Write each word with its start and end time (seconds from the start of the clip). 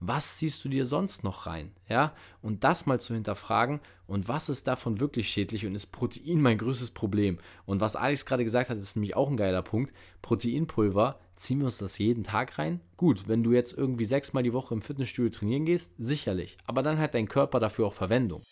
was 0.00 0.38
ziehst 0.38 0.64
du 0.64 0.68
dir 0.68 0.84
sonst 0.86 1.24
noch 1.24 1.46
rein? 1.46 1.72
Ja, 1.88 2.14
und 2.42 2.64
das 2.64 2.86
mal 2.86 2.98
zu 2.98 3.14
hinterfragen 3.14 3.80
und 4.06 4.28
was 4.28 4.48
ist 4.48 4.66
davon 4.66 4.98
wirklich 4.98 5.28
schädlich 5.28 5.66
und 5.66 5.74
ist 5.74 5.88
Protein 5.88 6.40
mein 6.40 6.58
größtes 6.58 6.90
Problem? 6.90 7.38
Und 7.66 7.80
was 7.80 7.96
Alex 7.96 8.24
gerade 8.26 8.44
gesagt 8.44 8.70
hat, 8.70 8.78
ist 8.78 8.96
nämlich 8.96 9.14
auch 9.14 9.28
ein 9.28 9.36
geiler 9.36 9.62
Punkt. 9.62 9.92
Proteinpulver, 10.22 11.20
ziehen 11.36 11.58
wir 11.58 11.66
uns 11.66 11.78
das 11.78 11.98
jeden 11.98 12.24
Tag 12.24 12.58
rein? 12.58 12.80
Gut, 12.96 13.28
wenn 13.28 13.42
du 13.42 13.52
jetzt 13.52 13.76
irgendwie 13.76 14.04
sechsmal 14.06 14.42
die 14.42 14.52
Woche 14.52 14.74
im 14.74 14.82
Fitnessstudio 14.82 15.30
trainieren 15.30 15.66
gehst, 15.66 15.92
sicherlich. 15.98 16.56
Aber 16.66 16.82
dann 16.82 16.98
hat 16.98 17.14
dein 17.14 17.28
Körper 17.28 17.60
dafür 17.60 17.86
auch 17.86 17.94
Verwendung. 17.94 18.42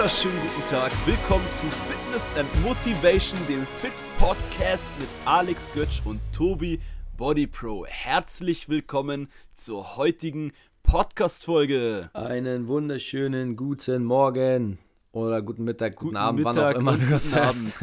Wunderschönen 0.00 0.40
guten 0.40 0.66
Tag. 0.66 0.90
Willkommen 1.06 1.44
zu 1.60 1.66
Fitness 1.66 2.34
and 2.34 2.62
Motivation, 2.64 3.38
dem 3.46 3.66
Fit 3.66 3.92
Podcast 4.18 4.98
mit 4.98 5.10
Alex 5.26 5.60
Götsch 5.74 6.00
und 6.06 6.22
Tobi 6.32 6.80
Body 7.18 7.46
Pro. 7.46 7.84
Herzlich 7.84 8.70
willkommen 8.70 9.28
zur 9.52 9.98
heutigen 9.98 10.52
Podcast-Folge. 10.84 12.08
Einen 12.14 12.66
wunderschönen 12.66 13.56
guten 13.56 14.04
Morgen 14.04 14.78
oder 15.12 15.42
guten 15.42 15.64
Mittag, 15.64 15.96
guten, 15.96 16.14
guten 16.14 16.16
Abend, 16.16 16.46
Mittag, 16.46 16.56
wann 16.56 16.64
auch 16.64 16.78
immer 16.78 16.96
du 16.96 17.04
das 17.04 17.36
hast. 17.36 17.76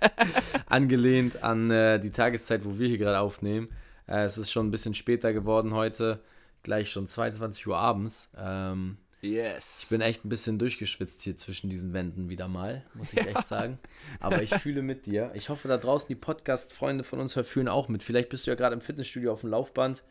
Angelehnt 0.66 1.42
an 1.42 1.70
äh, 1.70 1.98
die 1.98 2.10
Tageszeit, 2.10 2.66
wo 2.66 2.78
wir 2.78 2.86
hier 2.86 2.98
gerade 2.98 3.20
aufnehmen. 3.20 3.70
Äh, 4.06 4.24
es 4.24 4.36
ist 4.36 4.52
schon 4.52 4.66
ein 4.66 4.70
bisschen 4.70 4.92
später 4.92 5.32
geworden 5.32 5.72
heute, 5.72 6.20
gleich 6.62 6.90
schon 6.90 7.08
22 7.08 7.66
Uhr 7.66 7.78
abends. 7.78 8.28
Ähm, 8.36 8.98
Yes. 9.22 9.80
Ich 9.82 9.88
bin 9.88 10.00
echt 10.00 10.24
ein 10.24 10.28
bisschen 10.28 10.58
durchgeschwitzt 10.58 11.22
hier 11.22 11.36
zwischen 11.36 11.70
diesen 11.70 11.92
Wänden 11.92 12.28
wieder 12.28 12.48
mal, 12.48 12.84
muss 12.94 13.12
ich 13.12 13.18
ja. 13.18 13.26
echt 13.26 13.48
sagen. 13.48 13.78
Aber 14.20 14.42
ich 14.42 14.54
fühle 14.54 14.82
mit 14.82 15.06
dir. 15.06 15.32
Ich 15.34 15.48
hoffe, 15.48 15.68
da 15.68 15.78
draußen 15.78 16.08
die 16.08 16.14
Podcast-Freunde 16.14 17.04
von 17.04 17.20
uns 17.20 17.34
fühlen 17.34 17.68
auch 17.68 17.88
mit. 17.88 18.02
Vielleicht 18.02 18.28
bist 18.28 18.46
du 18.46 18.50
ja 18.50 18.54
gerade 18.54 18.74
im 18.74 18.80
Fitnessstudio 18.80 19.32
auf 19.32 19.40
dem 19.40 19.50
Laufband 19.50 20.02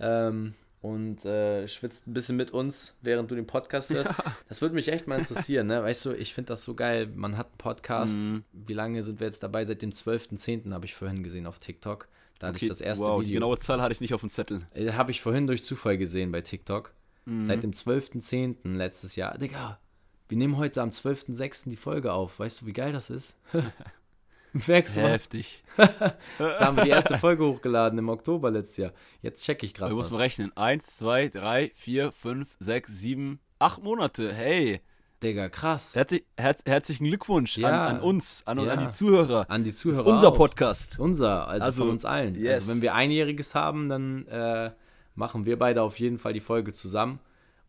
ähm, 0.00 0.54
und 0.80 1.24
äh, 1.24 1.66
schwitzt 1.66 2.06
ein 2.06 2.14
bisschen 2.14 2.36
mit 2.36 2.50
uns, 2.50 2.96
während 3.00 3.30
du 3.30 3.34
den 3.34 3.46
Podcast 3.46 3.90
hörst. 3.90 4.10
Ja. 4.10 4.36
Das 4.48 4.60
würde 4.60 4.74
mich 4.74 4.88
echt 4.88 5.06
mal 5.06 5.18
interessieren. 5.18 5.66
Ne? 5.66 5.82
Weißt 5.82 6.04
du, 6.04 6.12
ich 6.12 6.34
finde 6.34 6.48
das 6.48 6.62
so 6.62 6.74
geil. 6.74 7.08
Man 7.14 7.38
hat 7.38 7.46
einen 7.46 7.58
Podcast. 7.58 8.18
Mhm. 8.18 8.44
Wie 8.52 8.74
lange 8.74 9.02
sind 9.02 9.20
wir 9.20 9.26
jetzt 9.26 9.42
dabei? 9.42 9.64
Seit 9.64 9.80
dem 9.80 9.90
12.10. 9.90 10.72
habe 10.72 10.84
ich 10.84 10.94
vorhin 10.94 11.22
gesehen 11.22 11.46
auf 11.46 11.58
TikTok. 11.58 12.08
Da 12.38 12.48
okay, 12.48 12.54
hatte 12.54 12.64
ich 12.64 12.68
das 12.68 12.80
erste 12.80 13.06
wow, 13.06 13.20
Video. 13.20 13.28
Die 13.28 13.34
genaue 13.34 13.58
Zahl 13.58 13.80
hatte 13.80 13.92
ich 13.92 14.00
nicht 14.00 14.12
auf 14.12 14.20
dem 14.20 14.30
Zettel. 14.30 14.66
Äh, 14.74 14.92
habe 14.92 15.10
ich 15.10 15.20
vorhin 15.20 15.46
durch 15.46 15.64
Zufall 15.64 15.96
gesehen 15.96 16.32
bei 16.32 16.42
TikTok. 16.42 16.92
Mhm. 17.24 17.44
Seit 17.44 17.62
dem 17.62 17.72
12.10. 17.72 18.76
letztes 18.76 19.16
Jahr. 19.16 19.38
Digga, 19.38 19.78
wir 20.28 20.38
nehmen 20.38 20.56
heute 20.56 20.82
am 20.82 20.90
12.06. 20.90 21.68
die 21.70 21.76
Folge 21.76 22.12
auf. 22.12 22.38
Weißt 22.38 22.62
du, 22.62 22.66
wie 22.66 22.72
geil 22.72 22.92
das 22.92 23.10
ist? 23.10 23.36
Merkst 24.52 24.96
du 24.96 25.00
Heftig. 25.00 25.64
da 25.76 26.60
haben 26.60 26.76
wir 26.76 26.84
die 26.84 26.90
erste 26.90 27.16
Folge 27.18 27.44
hochgeladen 27.46 27.98
im 27.98 28.08
Oktober 28.10 28.50
letztes 28.50 28.76
Jahr. 28.76 28.92
Jetzt 29.22 29.44
check 29.44 29.62
ich 29.62 29.72
gerade. 29.72 29.94
Musst 29.94 30.10
mal 30.10 30.18
rechnen. 30.18 30.54
Eins, 30.56 30.96
zwei, 30.98 31.28
drei, 31.28 31.72
vier, 31.74 32.12
fünf, 32.12 32.56
sechs, 32.60 32.92
sieben, 32.92 33.40
acht 33.58 33.82
Monate. 33.82 34.32
Hey. 34.32 34.82
Digga, 35.22 35.48
krass. 35.48 35.94
Herzlich, 35.94 36.24
herz, 36.36 36.62
herzlichen 36.66 37.04
Glückwunsch 37.04 37.56
ja. 37.56 37.86
an, 37.86 37.96
an, 37.96 38.02
uns, 38.02 38.42
an, 38.44 38.58
ja. 38.58 38.72
an, 38.72 38.86
die 38.86 38.92
Zuhörer. 38.92 39.46
An 39.48 39.64
die 39.64 39.72
Zuhörer. 39.72 39.98
Das 39.98 40.06
ist 40.06 40.12
unser 40.12 40.28
auch. 40.28 40.36
Podcast. 40.36 40.98
Unser, 40.98 41.48
also, 41.48 41.64
also, 41.64 41.82
von 41.84 41.90
uns 41.92 42.04
allen. 42.04 42.34
Yes. 42.34 42.62
Also 42.62 42.72
wenn 42.72 42.82
wir 42.82 42.94
Einjähriges 42.94 43.54
haben, 43.54 43.88
dann 43.88 44.26
äh, 44.26 44.72
machen 45.14 45.46
wir 45.46 45.58
beide 45.58 45.82
auf 45.82 45.98
jeden 45.98 46.18
Fall 46.18 46.32
die 46.32 46.40
Folge 46.40 46.72
zusammen. 46.72 47.20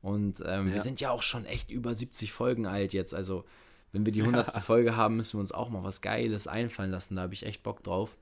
Und 0.01 0.41
ähm, 0.45 0.67
ja. 0.67 0.73
wir 0.73 0.81
sind 0.81 0.99
ja 1.01 1.11
auch 1.11 1.21
schon 1.21 1.45
echt 1.45 1.71
über 1.71 1.95
70 1.95 2.31
Folgen 2.31 2.65
alt 2.67 2.93
jetzt. 2.93 3.13
Also, 3.13 3.45
wenn 3.91 4.05
wir 4.05 4.11
die 4.11 4.21
100. 4.21 4.53
Ja. 4.53 4.59
Folge 4.59 4.97
haben, 4.97 5.15
müssen 5.15 5.37
wir 5.37 5.41
uns 5.41 5.51
auch 5.51 5.69
mal 5.69 5.83
was 5.83 6.01
Geiles 6.01 6.47
einfallen 6.47 6.91
lassen. 6.91 7.15
Da 7.15 7.23
habe 7.23 7.33
ich 7.33 7.45
echt 7.45 7.63
Bock 7.63 7.83
drauf. 7.83 8.17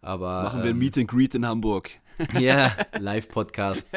Aber, 0.00 0.44
Machen 0.44 0.60
wir 0.60 0.70
ein 0.70 0.76
ähm, 0.76 0.78
Meet 0.78 0.98
and 0.98 1.08
Greet 1.08 1.34
in 1.34 1.46
Hamburg. 1.46 1.90
Ja, 2.38 2.74
Live-Podcast 2.98 3.88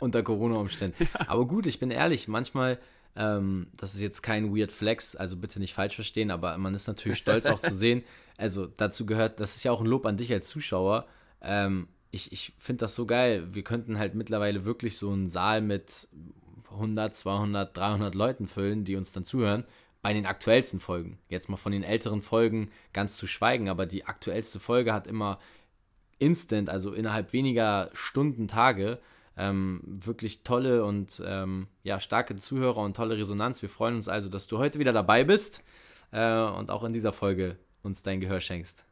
unter 0.00 0.24
Corona-Umständen. 0.24 1.04
Ja. 1.04 1.28
Aber 1.28 1.46
gut, 1.46 1.66
ich 1.66 1.78
bin 1.78 1.92
ehrlich, 1.92 2.26
manchmal, 2.26 2.80
ähm, 3.14 3.68
das 3.76 3.94
ist 3.94 4.00
jetzt 4.00 4.22
kein 4.22 4.52
Weird 4.52 4.72
Flex, 4.72 5.14
also 5.14 5.36
bitte 5.36 5.60
nicht 5.60 5.74
falsch 5.74 5.94
verstehen, 5.94 6.32
aber 6.32 6.58
man 6.58 6.74
ist 6.74 6.88
natürlich 6.88 7.18
stolz 7.18 7.46
auch 7.46 7.60
zu 7.60 7.72
sehen. 7.74 8.02
Also 8.36 8.66
dazu 8.66 9.06
gehört, 9.06 9.38
das 9.38 9.54
ist 9.54 9.62
ja 9.62 9.70
auch 9.70 9.80
ein 9.80 9.86
Lob 9.86 10.04
an 10.04 10.16
dich 10.16 10.32
als 10.32 10.48
Zuschauer. 10.48 11.06
Ähm, 11.42 11.86
ich 12.10 12.32
ich 12.32 12.52
finde 12.58 12.80
das 12.80 12.94
so 12.94 13.06
geil. 13.06 13.48
Wir 13.52 13.62
könnten 13.62 13.98
halt 13.98 14.14
mittlerweile 14.14 14.64
wirklich 14.64 14.98
so 14.98 15.10
einen 15.10 15.28
Saal 15.28 15.60
mit 15.60 16.08
100, 16.70 17.16
200, 17.16 17.76
300 17.76 18.14
Leuten 18.14 18.46
füllen, 18.46 18.84
die 18.84 18.96
uns 18.96 19.12
dann 19.12 19.24
zuhören, 19.24 19.64
bei 20.02 20.12
den 20.12 20.26
aktuellsten 20.26 20.80
Folgen. 20.80 21.18
Jetzt 21.28 21.48
mal 21.48 21.56
von 21.56 21.72
den 21.72 21.82
älteren 21.82 22.22
Folgen 22.22 22.70
ganz 22.92 23.16
zu 23.16 23.26
schweigen, 23.26 23.68
aber 23.68 23.86
die 23.86 24.06
aktuellste 24.06 24.60
Folge 24.60 24.92
hat 24.92 25.06
immer 25.06 25.38
instant, 26.18 26.70
also 26.70 26.92
innerhalb 26.92 27.32
weniger 27.32 27.90
Stunden, 27.92 28.48
Tage, 28.48 28.98
ähm, 29.36 29.80
wirklich 29.84 30.42
tolle 30.42 30.84
und 30.84 31.22
ähm, 31.24 31.66
ja, 31.82 32.00
starke 32.00 32.36
Zuhörer 32.36 32.78
und 32.78 32.96
tolle 32.96 33.16
Resonanz. 33.16 33.62
Wir 33.62 33.68
freuen 33.68 33.96
uns 33.96 34.08
also, 34.08 34.28
dass 34.28 34.46
du 34.46 34.58
heute 34.58 34.78
wieder 34.78 34.92
dabei 34.92 35.24
bist 35.24 35.62
äh, 36.12 36.42
und 36.42 36.70
auch 36.70 36.84
in 36.84 36.92
dieser 36.92 37.12
Folge 37.12 37.56
uns 37.82 38.02
dein 38.02 38.20
Gehör 38.20 38.40
schenkst. 38.40 38.84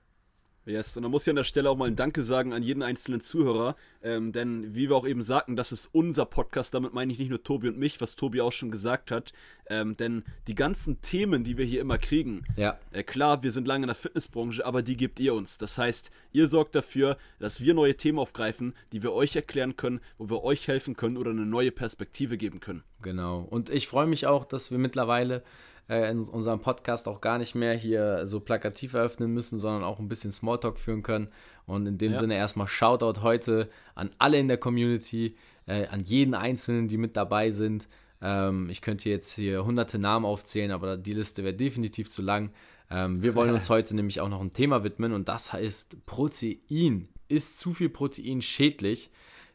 Yes, 0.69 0.95
und 0.99 1.03
da 1.03 1.09
muss 1.09 1.23
ich 1.23 1.31
an 1.31 1.37
der 1.37 1.45
Stelle 1.45 1.71
auch 1.71 1.77
mal 1.79 1.89
ein 1.89 1.97
Danke 1.97 2.23
sagen 2.23 2.53
an 2.53 2.63
jeden 2.63 2.83
einzelnen 2.83 3.21
Zuhörer, 3.23 3.75
ähm, 4.03 4.33
denn 4.33 4.75
wie 4.75 4.91
wir 4.91 4.97
auch 4.97 5.07
eben 5.07 5.23
sagten, 5.23 5.57
das 5.57 5.73
ist 5.73 5.89
unser 5.93 6.27
Podcast, 6.27 6.75
damit 6.75 6.93
meine 6.93 7.11
ich 7.11 7.19
nicht 7.19 7.31
nur 7.31 7.43
Tobi 7.43 7.69
und 7.69 7.79
mich, 7.79 8.03
was 8.03 8.17
Tobi 8.17 8.43
auch 8.43 8.53
schon 8.53 8.71
gesagt 8.71 9.11
hat, 9.11 9.33
ähm, 9.71 9.97
denn 9.97 10.25
die 10.47 10.55
ganzen 10.55 11.01
Themen, 11.01 11.43
die 11.43 11.57
wir 11.57 11.65
hier 11.65 11.81
immer 11.81 11.97
kriegen, 11.97 12.45
ja. 12.57 12.79
Äh, 12.93 13.03
klar, 13.03 13.43
wir 13.43 13.51
sind 13.51 13.67
lange 13.67 13.85
in 13.85 13.89
der 13.89 13.95
Fitnessbranche, 13.95 14.65
aber 14.67 14.83
die 14.83 14.99
gebt 14.99 15.19
ihr 15.21 15.33
uns. 15.33 15.57
Das 15.57 15.79
heißt, 15.79 16.11
ihr 16.33 16.47
sorgt 16.49 16.75
dafür, 16.75 17.17
dass 17.39 17.63
wir 17.63 17.73
neue 17.73 17.97
Themen 17.97 18.19
aufgreifen, 18.19 18.75
die 18.93 19.03
wir 19.03 19.15
euch 19.15 19.35
erklären 19.37 19.77
können, 19.77 20.01
wo 20.19 20.29
wir 20.29 20.45
euch 20.45 20.69
helfen 20.69 20.97
können 20.97 21.17
oder 21.17 21.31
eine 21.31 21.47
neue 21.47 21.73
Perspektive 21.73 22.37
geben 22.37 22.61
können. 22.61 22.83
Genau, 23.01 23.41
und 23.41 23.71
ich 23.71 23.89
freue 23.89 24.07
mich 24.07 24.27
auch, 24.27 24.45
dass 24.45 24.71
wir 24.71 24.77
mittlerweile 24.79 25.43
äh, 25.89 26.11
in 26.11 26.21
unserem 26.21 26.61
Podcast 26.61 27.09
auch 27.09 27.21
gar 27.21 27.39
nicht 27.39 27.55
mehr 27.55 27.75
hier 27.75 28.27
so 28.27 28.41
plakativ 28.41 28.95
eröffnen 28.95 29.33
müssen, 29.33 29.59
sondern 29.59 29.85
auch 29.85 29.99
ein 29.99 30.09
bisschen 30.09 30.33
Smalltalk 30.33 30.79
führen 30.79 31.03
können. 31.03 31.29
Und 31.67 31.87
in 31.87 31.99
dem 31.99 32.13
ja. 32.13 32.19
Sinne 32.19 32.37
erstmal 32.37 32.69
Shoutout 32.69 33.23
heute 33.23 33.69
an 33.95 34.11
alle 34.19 34.39
in 34.39 34.49
der 34.49 34.59
Community, 34.59 35.37
äh, 35.67 35.87
an 35.87 36.01
jeden 36.01 36.35
Einzelnen, 36.35 36.89
die 36.89 36.99
mit 36.99 37.17
dabei 37.17 37.51
sind. 37.51 37.89
Ähm, 38.21 38.69
ich 38.71 38.83
könnte 38.83 39.09
jetzt 39.09 39.33
hier 39.35 39.65
hunderte 39.65 39.99
Namen 39.99 40.25
aufzählen, 40.25 40.71
aber 40.71 40.97
die 40.97 41.13
Liste 41.13 41.45
wäre 41.45 41.55
definitiv 41.55 42.11
zu 42.11 42.23
lang. 42.23 42.51
Ähm, 42.91 43.23
wir 43.23 43.35
wollen 43.35 43.55
uns 43.55 43.71
heute 43.71 43.95
nämlich 43.95 44.21
auch 44.21 44.29
noch 44.29 44.41
ein 44.41 44.53
Thema 44.53 44.85
widmen 44.85 45.13
und 45.13 45.29
das 45.29 45.53
heißt 45.53 46.05
Protein. 46.07 47.09
Ist 47.29 47.59
zu 47.59 47.75
viel 47.75 47.91
Protein 47.91 48.41
schädlich? 48.41 49.11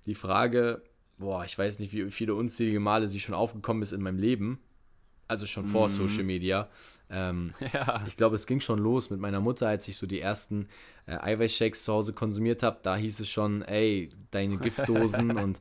Die 0.05 0.15
Frage, 0.15 0.83
boah, 1.17 1.43
ich 1.45 1.57
weiß 1.57 1.79
nicht, 1.79 1.93
wie 1.93 2.09
viele 2.11 2.35
unzählige 2.35 2.79
Male 2.79 3.07
sie 3.07 3.19
schon 3.19 3.33
aufgekommen 3.33 3.81
ist 3.81 3.91
in 3.91 4.01
meinem 4.01 4.19
Leben 4.19 4.59
also 5.33 5.45
schon 5.47 5.67
vor 5.67 5.89
mm. 5.89 5.91
Social 5.91 6.23
Media. 6.23 6.69
Ähm, 7.09 7.53
ja. 7.73 8.03
Ich 8.07 8.15
glaube, 8.17 8.35
es 8.35 8.47
ging 8.47 8.59
schon 8.59 8.79
los 8.79 9.09
mit 9.09 9.19
meiner 9.19 9.41
Mutter, 9.41 9.67
als 9.67 9.87
ich 9.87 9.97
so 9.97 10.05
die 10.05 10.21
ersten 10.21 10.67
äh, 11.07 11.15
Eiweißshakes 11.15 11.83
zu 11.83 11.91
Hause 11.91 12.13
konsumiert 12.13 12.63
habe. 12.63 12.77
Da 12.83 12.95
hieß 12.95 13.19
es 13.19 13.29
schon, 13.29 13.63
ey, 13.63 14.09
deine 14.31 14.57
Giftdosen 14.57 15.31
und 15.37 15.59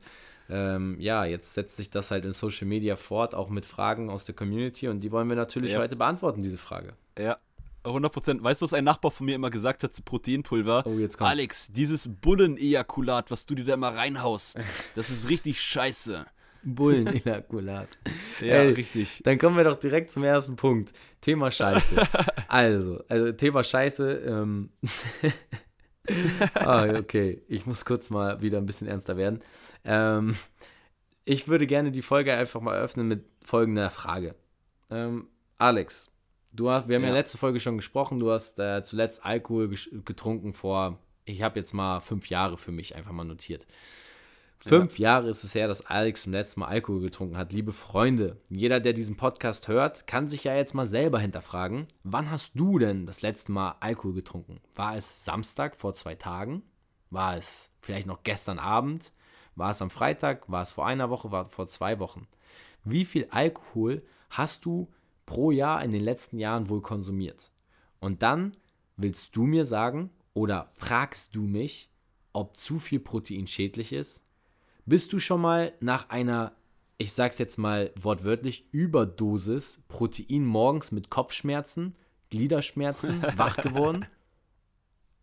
ähm, 0.49 0.97
ja, 0.99 1.25
jetzt 1.25 1.53
setzt 1.53 1.77
sich 1.77 1.89
das 1.89 2.11
halt 2.11 2.25
in 2.25 2.33
Social 2.33 2.67
Media 2.67 2.95
fort, 2.95 3.33
auch 3.33 3.49
mit 3.49 3.65
Fragen 3.65 4.09
aus 4.09 4.25
der 4.25 4.35
Community 4.35 4.87
und 4.87 4.99
die 5.01 5.11
wollen 5.11 5.29
wir 5.29 5.35
natürlich 5.35 5.71
ja. 5.71 5.79
heute 5.79 5.95
beantworten, 5.95 6.43
diese 6.43 6.57
Frage. 6.57 6.93
Ja, 7.17 7.39
100 7.83 8.11
Prozent. 8.11 8.43
Weißt 8.43 8.61
du, 8.61 8.65
was 8.65 8.73
ein 8.73 8.83
Nachbar 8.83 9.11
von 9.11 9.25
mir 9.25 9.35
immer 9.35 9.49
gesagt 9.49 9.83
hat 9.83 9.93
zu 9.93 10.03
Proteinpulver? 10.03 10.83
Oh, 10.85 10.97
jetzt 10.97 11.17
kommt's. 11.17 11.31
Alex, 11.31 11.71
dieses 11.71 12.09
Bullenejakulat, 12.09 13.31
was 13.31 13.45
du 13.45 13.55
dir 13.55 13.65
da 13.65 13.73
immer 13.73 13.95
reinhaust, 13.95 14.57
das 14.95 15.09
ist 15.09 15.29
richtig 15.29 15.61
scheiße. 15.61 16.25
Bullenejakulat. 16.63 17.89
ja, 18.41 18.55
Ey, 18.55 18.73
richtig. 18.73 19.21
Dann 19.23 19.37
kommen 19.37 19.57
wir 19.57 19.63
doch 19.63 19.79
direkt 19.79 20.11
zum 20.11 20.23
ersten 20.23 20.55
Punkt. 20.55 20.91
Thema 21.21 21.51
Scheiße. 21.51 21.95
also, 22.47 23.03
also 23.07 23.31
Thema 23.33 23.63
Scheiße. 23.63 24.11
Ähm 24.25 24.69
ah, 26.55 26.85
okay. 26.97 27.41
Ich 27.47 27.65
muss 27.65 27.85
kurz 27.85 28.09
mal 28.09 28.41
wieder 28.41 28.57
ein 28.57 28.65
bisschen 28.65 28.87
ernster 28.87 29.17
werden. 29.17 29.41
Ähm, 29.85 30.35
ich 31.25 31.47
würde 31.47 31.67
gerne 31.67 31.91
die 31.91 32.01
Folge 32.01 32.33
einfach 32.33 32.61
mal 32.61 32.77
öffnen 32.77 33.07
mit 33.07 33.25
folgender 33.43 33.89
Frage. 33.89 34.35
Ähm, 34.89 35.27
Alex, 35.57 36.11
du 36.51 36.69
hast, 36.69 36.87
wir 36.87 36.95
haben 36.97 37.03
ja. 37.03 37.09
ja 37.09 37.15
letzte 37.15 37.37
Folge 37.37 37.59
schon 37.59 37.77
gesprochen, 37.77 38.19
du 38.19 38.31
hast 38.31 38.59
äh, 38.59 38.83
zuletzt 38.83 39.25
Alkohol 39.25 39.73
getrunken 40.03 40.53
vor, 40.53 40.99
ich 41.25 41.41
habe 41.41 41.59
jetzt 41.59 41.73
mal 41.73 42.01
fünf 42.01 42.29
Jahre 42.29 42.57
für 42.57 42.71
mich 42.71 42.95
einfach 42.95 43.11
mal 43.11 43.23
notiert. 43.23 43.65
Fünf 44.65 44.97
ja. 44.97 45.09
Jahre 45.09 45.29
ist 45.29 45.43
es 45.43 45.55
her, 45.55 45.67
dass 45.67 45.85
Alex 45.85 46.23
zum 46.23 46.31
letzten 46.31 46.61
Mal 46.61 46.67
Alkohol 46.67 47.01
getrunken 47.01 47.35
hat. 47.35 47.51
Liebe 47.51 47.73
Freunde, 47.73 48.37
jeder, 48.49 48.79
der 48.79 48.93
diesen 48.93 49.17
Podcast 49.17 49.67
hört, 49.67 50.07
kann 50.07 50.29
sich 50.29 50.45
ja 50.45 50.55
jetzt 50.55 50.73
mal 50.73 50.87
selber 50.87 51.19
hinterfragen, 51.19 51.87
wann 52.03 52.31
hast 52.31 52.51
du 52.55 52.79
denn 52.79 53.05
das 53.05 53.21
letzte 53.21 53.51
Mal 53.51 53.75
Alkohol 53.81 54.13
getrunken? 54.13 54.61
War 54.73 54.95
es 54.95 55.25
Samstag 55.25 55.75
vor 55.75 55.93
zwei 55.93 56.15
Tagen? 56.15 56.63
War 57.09 57.35
es 57.35 57.69
vielleicht 57.81 58.07
noch 58.07 58.23
gestern 58.23 58.57
Abend? 58.57 59.11
War 59.55 59.71
es 59.71 59.81
am 59.81 59.89
Freitag? 59.89 60.49
War 60.49 60.61
es 60.61 60.71
vor 60.71 60.87
einer 60.87 61.09
Woche? 61.09 61.31
War 61.31 61.47
es 61.47 61.53
vor 61.53 61.67
zwei 61.67 61.99
Wochen? 61.99 62.27
Wie 62.85 63.03
viel 63.03 63.27
Alkohol 63.31 64.01
hast 64.29 64.63
du 64.63 64.87
pro 65.25 65.51
Jahr 65.51 65.83
in 65.83 65.91
den 65.91 66.03
letzten 66.03 66.39
Jahren 66.39 66.69
wohl 66.69 66.81
konsumiert? 66.81 67.51
Und 67.99 68.23
dann 68.23 68.53
willst 68.95 69.35
du 69.35 69.43
mir 69.43 69.65
sagen 69.65 70.09
oder 70.33 70.71
fragst 70.77 71.35
du 71.35 71.41
mich, 71.41 71.89
ob 72.31 72.57
zu 72.57 72.79
viel 72.79 72.99
Protein 72.99 73.45
schädlich 73.45 73.91
ist? 73.91 74.22
Bist 74.85 75.13
du 75.13 75.19
schon 75.19 75.41
mal 75.41 75.73
nach 75.79 76.09
einer, 76.09 76.53
ich 76.97 77.13
sag's 77.13 77.39
jetzt 77.39 77.57
mal 77.57 77.91
wortwörtlich, 77.95 78.67
Überdosis 78.71 79.81
Protein 79.87 80.45
morgens 80.45 80.91
mit 80.91 81.09
Kopfschmerzen, 81.09 81.95
Gliederschmerzen 82.29 83.21
wach 83.37 83.57
geworden? 83.57 84.05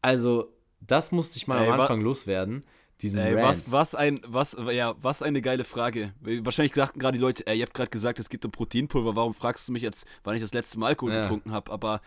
Also, 0.03 0.55
das 0.81 1.13
musste 1.13 1.37
ich 1.37 1.47
mal 1.47 1.63
Ey, 1.63 1.69
am 1.69 1.81
Anfang 1.81 2.01
loswerden. 2.01 2.65
Diesen 3.03 3.21
ey, 3.21 3.37
was, 3.37 3.73
was, 3.73 3.95
ein, 3.95 4.21
was, 4.27 4.57
ja, 4.73 4.95
was 5.01 5.23
eine 5.23 5.41
geile 5.41 5.65
Frage. 5.65 6.13
Wahrscheinlich 6.21 6.75
sagten 6.75 6.99
gerade 6.99 7.17
die 7.17 7.23
Leute, 7.23 7.47
ey, 7.47 7.59
ihr 7.59 7.65
habt 7.65 7.75
gerade 7.75 7.91
gesagt, 7.91 8.19
es 8.19 8.29
geht 8.29 8.45
um 8.45 8.51
Proteinpulver. 8.51 9.17
Warum 9.17 9.33
fragst 9.33 9.69
du 9.69 9.73
mich 9.73 9.83
jetzt, 9.83 10.07
wann 10.23 10.37
ich 10.37 10.43
das 10.43 10.53
letzte 10.53 10.79
Mal 10.79 10.89
Alkohol 10.89 11.15
ja. 11.15 11.23
getrunken 11.23 11.53
habe? 11.53 11.73
Aber 11.73 12.03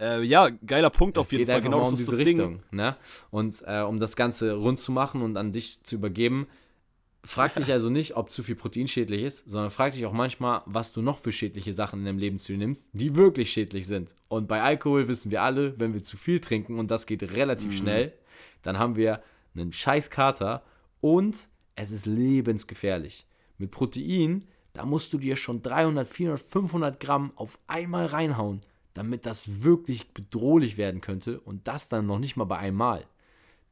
äh, 0.00 0.22
ja, 0.22 0.48
geiler 0.48 0.90
Punkt 0.90 1.16
es 1.16 1.20
auf 1.20 1.32
jeden 1.32 1.46
Fall. 1.46 1.60
Genau, 1.60 1.80
das 1.80 1.92
um 1.92 2.06
das 2.06 2.18
Richtung, 2.18 2.54
Ding. 2.54 2.62
Ne? 2.70 2.96
Und 3.30 3.62
äh, 3.66 3.82
um 3.82 4.00
das 4.00 4.16
Ganze 4.16 4.54
rund 4.54 4.80
zu 4.80 4.92
machen 4.92 5.22
und 5.22 5.36
an 5.36 5.52
dich 5.52 5.82
zu 5.82 5.96
übergeben, 5.96 6.46
frag 7.24 7.54
dich 7.54 7.70
also 7.72 7.90
nicht, 7.90 8.16
ob 8.16 8.30
zu 8.30 8.42
viel 8.42 8.56
Protein 8.56 8.88
schädlich 8.88 9.22
ist, 9.22 9.50
sondern 9.50 9.70
frag 9.70 9.92
dich 9.92 10.06
auch 10.06 10.12
manchmal, 10.12 10.62
was 10.64 10.92
du 10.92 11.02
noch 11.02 11.18
für 11.18 11.32
schädliche 11.32 11.72
Sachen 11.72 12.00
in 12.00 12.06
deinem 12.06 12.18
Leben 12.18 12.38
zu 12.38 12.52
dir 12.52 12.58
nimmst, 12.58 12.86
die 12.92 13.14
wirklich 13.14 13.52
schädlich 13.52 13.86
sind. 13.86 14.14
Und 14.28 14.48
bei 14.48 14.62
Alkohol 14.62 15.08
wissen 15.08 15.30
wir 15.30 15.42
alle, 15.42 15.78
wenn 15.78 15.92
wir 15.92 16.02
zu 16.02 16.16
viel 16.16 16.40
trinken, 16.40 16.78
und 16.78 16.90
das 16.90 17.06
geht 17.06 17.22
relativ 17.34 17.72
mhm. 17.72 17.76
schnell, 17.76 18.12
dann 18.62 18.78
haben 18.78 18.96
wir 18.96 19.22
einen 19.54 19.72
scheiß 19.72 20.10
Kater 20.10 20.62
und 21.00 21.36
es 21.74 21.90
ist 21.90 22.06
lebensgefährlich. 22.06 23.26
Mit 23.58 23.70
Protein, 23.70 24.44
da 24.72 24.86
musst 24.86 25.12
du 25.12 25.18
dir 25.18 25.36
schon 25.36 25.62
300, 25.62 26.08
400, 26.08 26.40
500 26.40 27.00
Gramm 27.00 27.32
auf 27.36 27.58
einmal 27.66 28.06
reinhauen 28.06 28.60
damit 28.94 29.26
das 29.26 29.62
wirklich 29.62 30.12
bedrohlich 30.12 30.76
werden 30.76 31.00
könnte 31.00 31.40
und 31.40 31.66
das 31.68 31.88
dann 31.88 32.06
noch 32.06 32.18
nicht 32.18 32.36
mal 32.36 32.44
bei 32.44 32.58
einmal. 32.58 33.04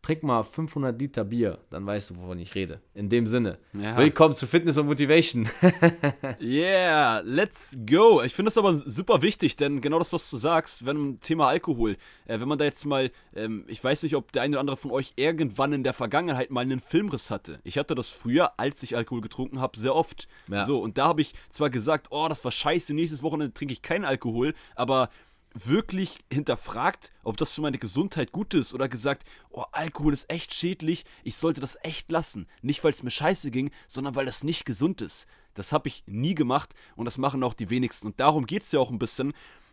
Trink 0.03 0.23
mal 0.23 0.43
500 0.43 0.99
Liter 0.99 1.25
Bier, 1.25 1.59
dann 1.71 1.85
weißt 1.85 2.11
du, 2.11 2.17
wovon 2.17 2.39
ich 2.39 2.55
rede. 2.55 2.81
In 2.95 3.09
dem 3.09 3.27
Sinne. 3.27 3.59
Ja. 3.75 3.97
Willkommen 3.97 4.35
zu 4.35 4.47
Fitness 4.47 4.79
und 4.79 4.87
Motivation. 4.87 5.49
yeah, 6.41 7.21
let's 7.25 7.77
go. 7.85 8.23
Ich 8.23 8.33
finde 8.35 8.49
das 8.49 8.57
aber 8.57 8.75
super 8.75 9.23
wichtig, 9.23 9.57
denn 9.57 9.81
genau 9.81 9.99
das, 9.99 10.13
was 10.13 10.31
du 10.31 10.37
sagst, 10.37 10.87
wenn 10.87 11.21
Thema 11.21 11.49
Alkohol, 11.49 11.97
äh, 12.27 12.41
wenn 12.41 12.49
man 12.49 12.59
da 12.59 12.65
jetzt 12.65 12.87
mal, 12.87 13.11
ähm, 13.35 13.65
ich 13.67 13.83
weiß 13.83 14.05
nicht, 14.05 14.15
ob 14.15 14.33
der 14.33 14.43
eine 14.43 14.55
oder 14.55 14.61
andere 14.61 14.77
von 14.77 14.93
euch 14.93 15.13
irgendwann 15.17 15.73
in 15.73 15.83
der 15.83 15.93
Vergangenheit 15.93 16.51
mal 16.51 16.61
einen 16.61 16.81
Filmriss 16.81 17.31
hatte. 17.31 17.61
Ich 17.65 17.77
hatte 17.77 17.95
das 17.95 18.11
früher, 18.11 18.59
als 18.59 18.83
ich 18.83 18.97
Alkohol 18.97 19.21
getrunken 19.21 19.61
habe, 19.61 19.79
sehr 19.79 19.95
oft. 19.95 20.29
Ja. 20.47 20.65
So, 20.65 20.81
und 20.81 20.97
da 20.97 21.09
habe 21.09 21.21
ich 21.21 21.35
zwar 21.51 21.71
gesagt, 21.71 22.07
oh, 22.11 22.29
das 22.29 22.45
war 22.45 22.53
scheiße, 22.53 22.95
nächstes 22.95 23.23
Wochenende 23.23 23.53
trinke 23.53 23.73
ich 23.73 23.83
keinen 23.83 24.05
Alkohol, 24.05 24.55
aber 24.75 25.11
wirklich 25.55 26.19
hinterfragt, 26.33 27.13
ob 27.25 27.37
das 27.37 27.55
für 27.55 27.61
meine 27.61 27.79
Gesundheit 27.79 28.33
gut 28.33 28.55
ist 28.55 28.75
oder 28.75 28.89
gesagt, 28.89 29.27
oh, 29.51 29.65
Alkohol 29.73 30.13
ist 30.13 30.31
echt 30.31 30.55
schädlich, 30.55 31.05
ich 31.25 31.37
sollte 31.37 31.61
das 31.61 31.79
echt 31.83 32.11
lassen. 32.11 32.47
Nicht, 32.63 32.85
weil 32.85 32.93
es 32.93 33.03
mir 33.03 33.11
scheiße 33.11 33.51
ging, 33.51 33.71
sondern 33.87 34.15
weil 34.15 34.27
das 34.27 34.45
nicht 34.45 34.65
gesund 34.65 35.03
ist. 35.03 35.27
Das 35.55 35.73
habe 35.73 35.89
ich 35.89 36.05
nie 36.07 36.35
gemacht 36.35 36.75
und 36.97 37.05
das 37.05 37.19
machen 37.19 37.43
auch 37.43 37.55
die 37.55 37.71
wenigsten. 37.71 38.07
Und 38.07 38.21
darum 38.21 38.47
geht 38.47 38.63
es 38.63 38.73
ja 38.73 38.81
auch 38.81 38.91
ein 38.91 38.99
bisschen. 38.99 39.33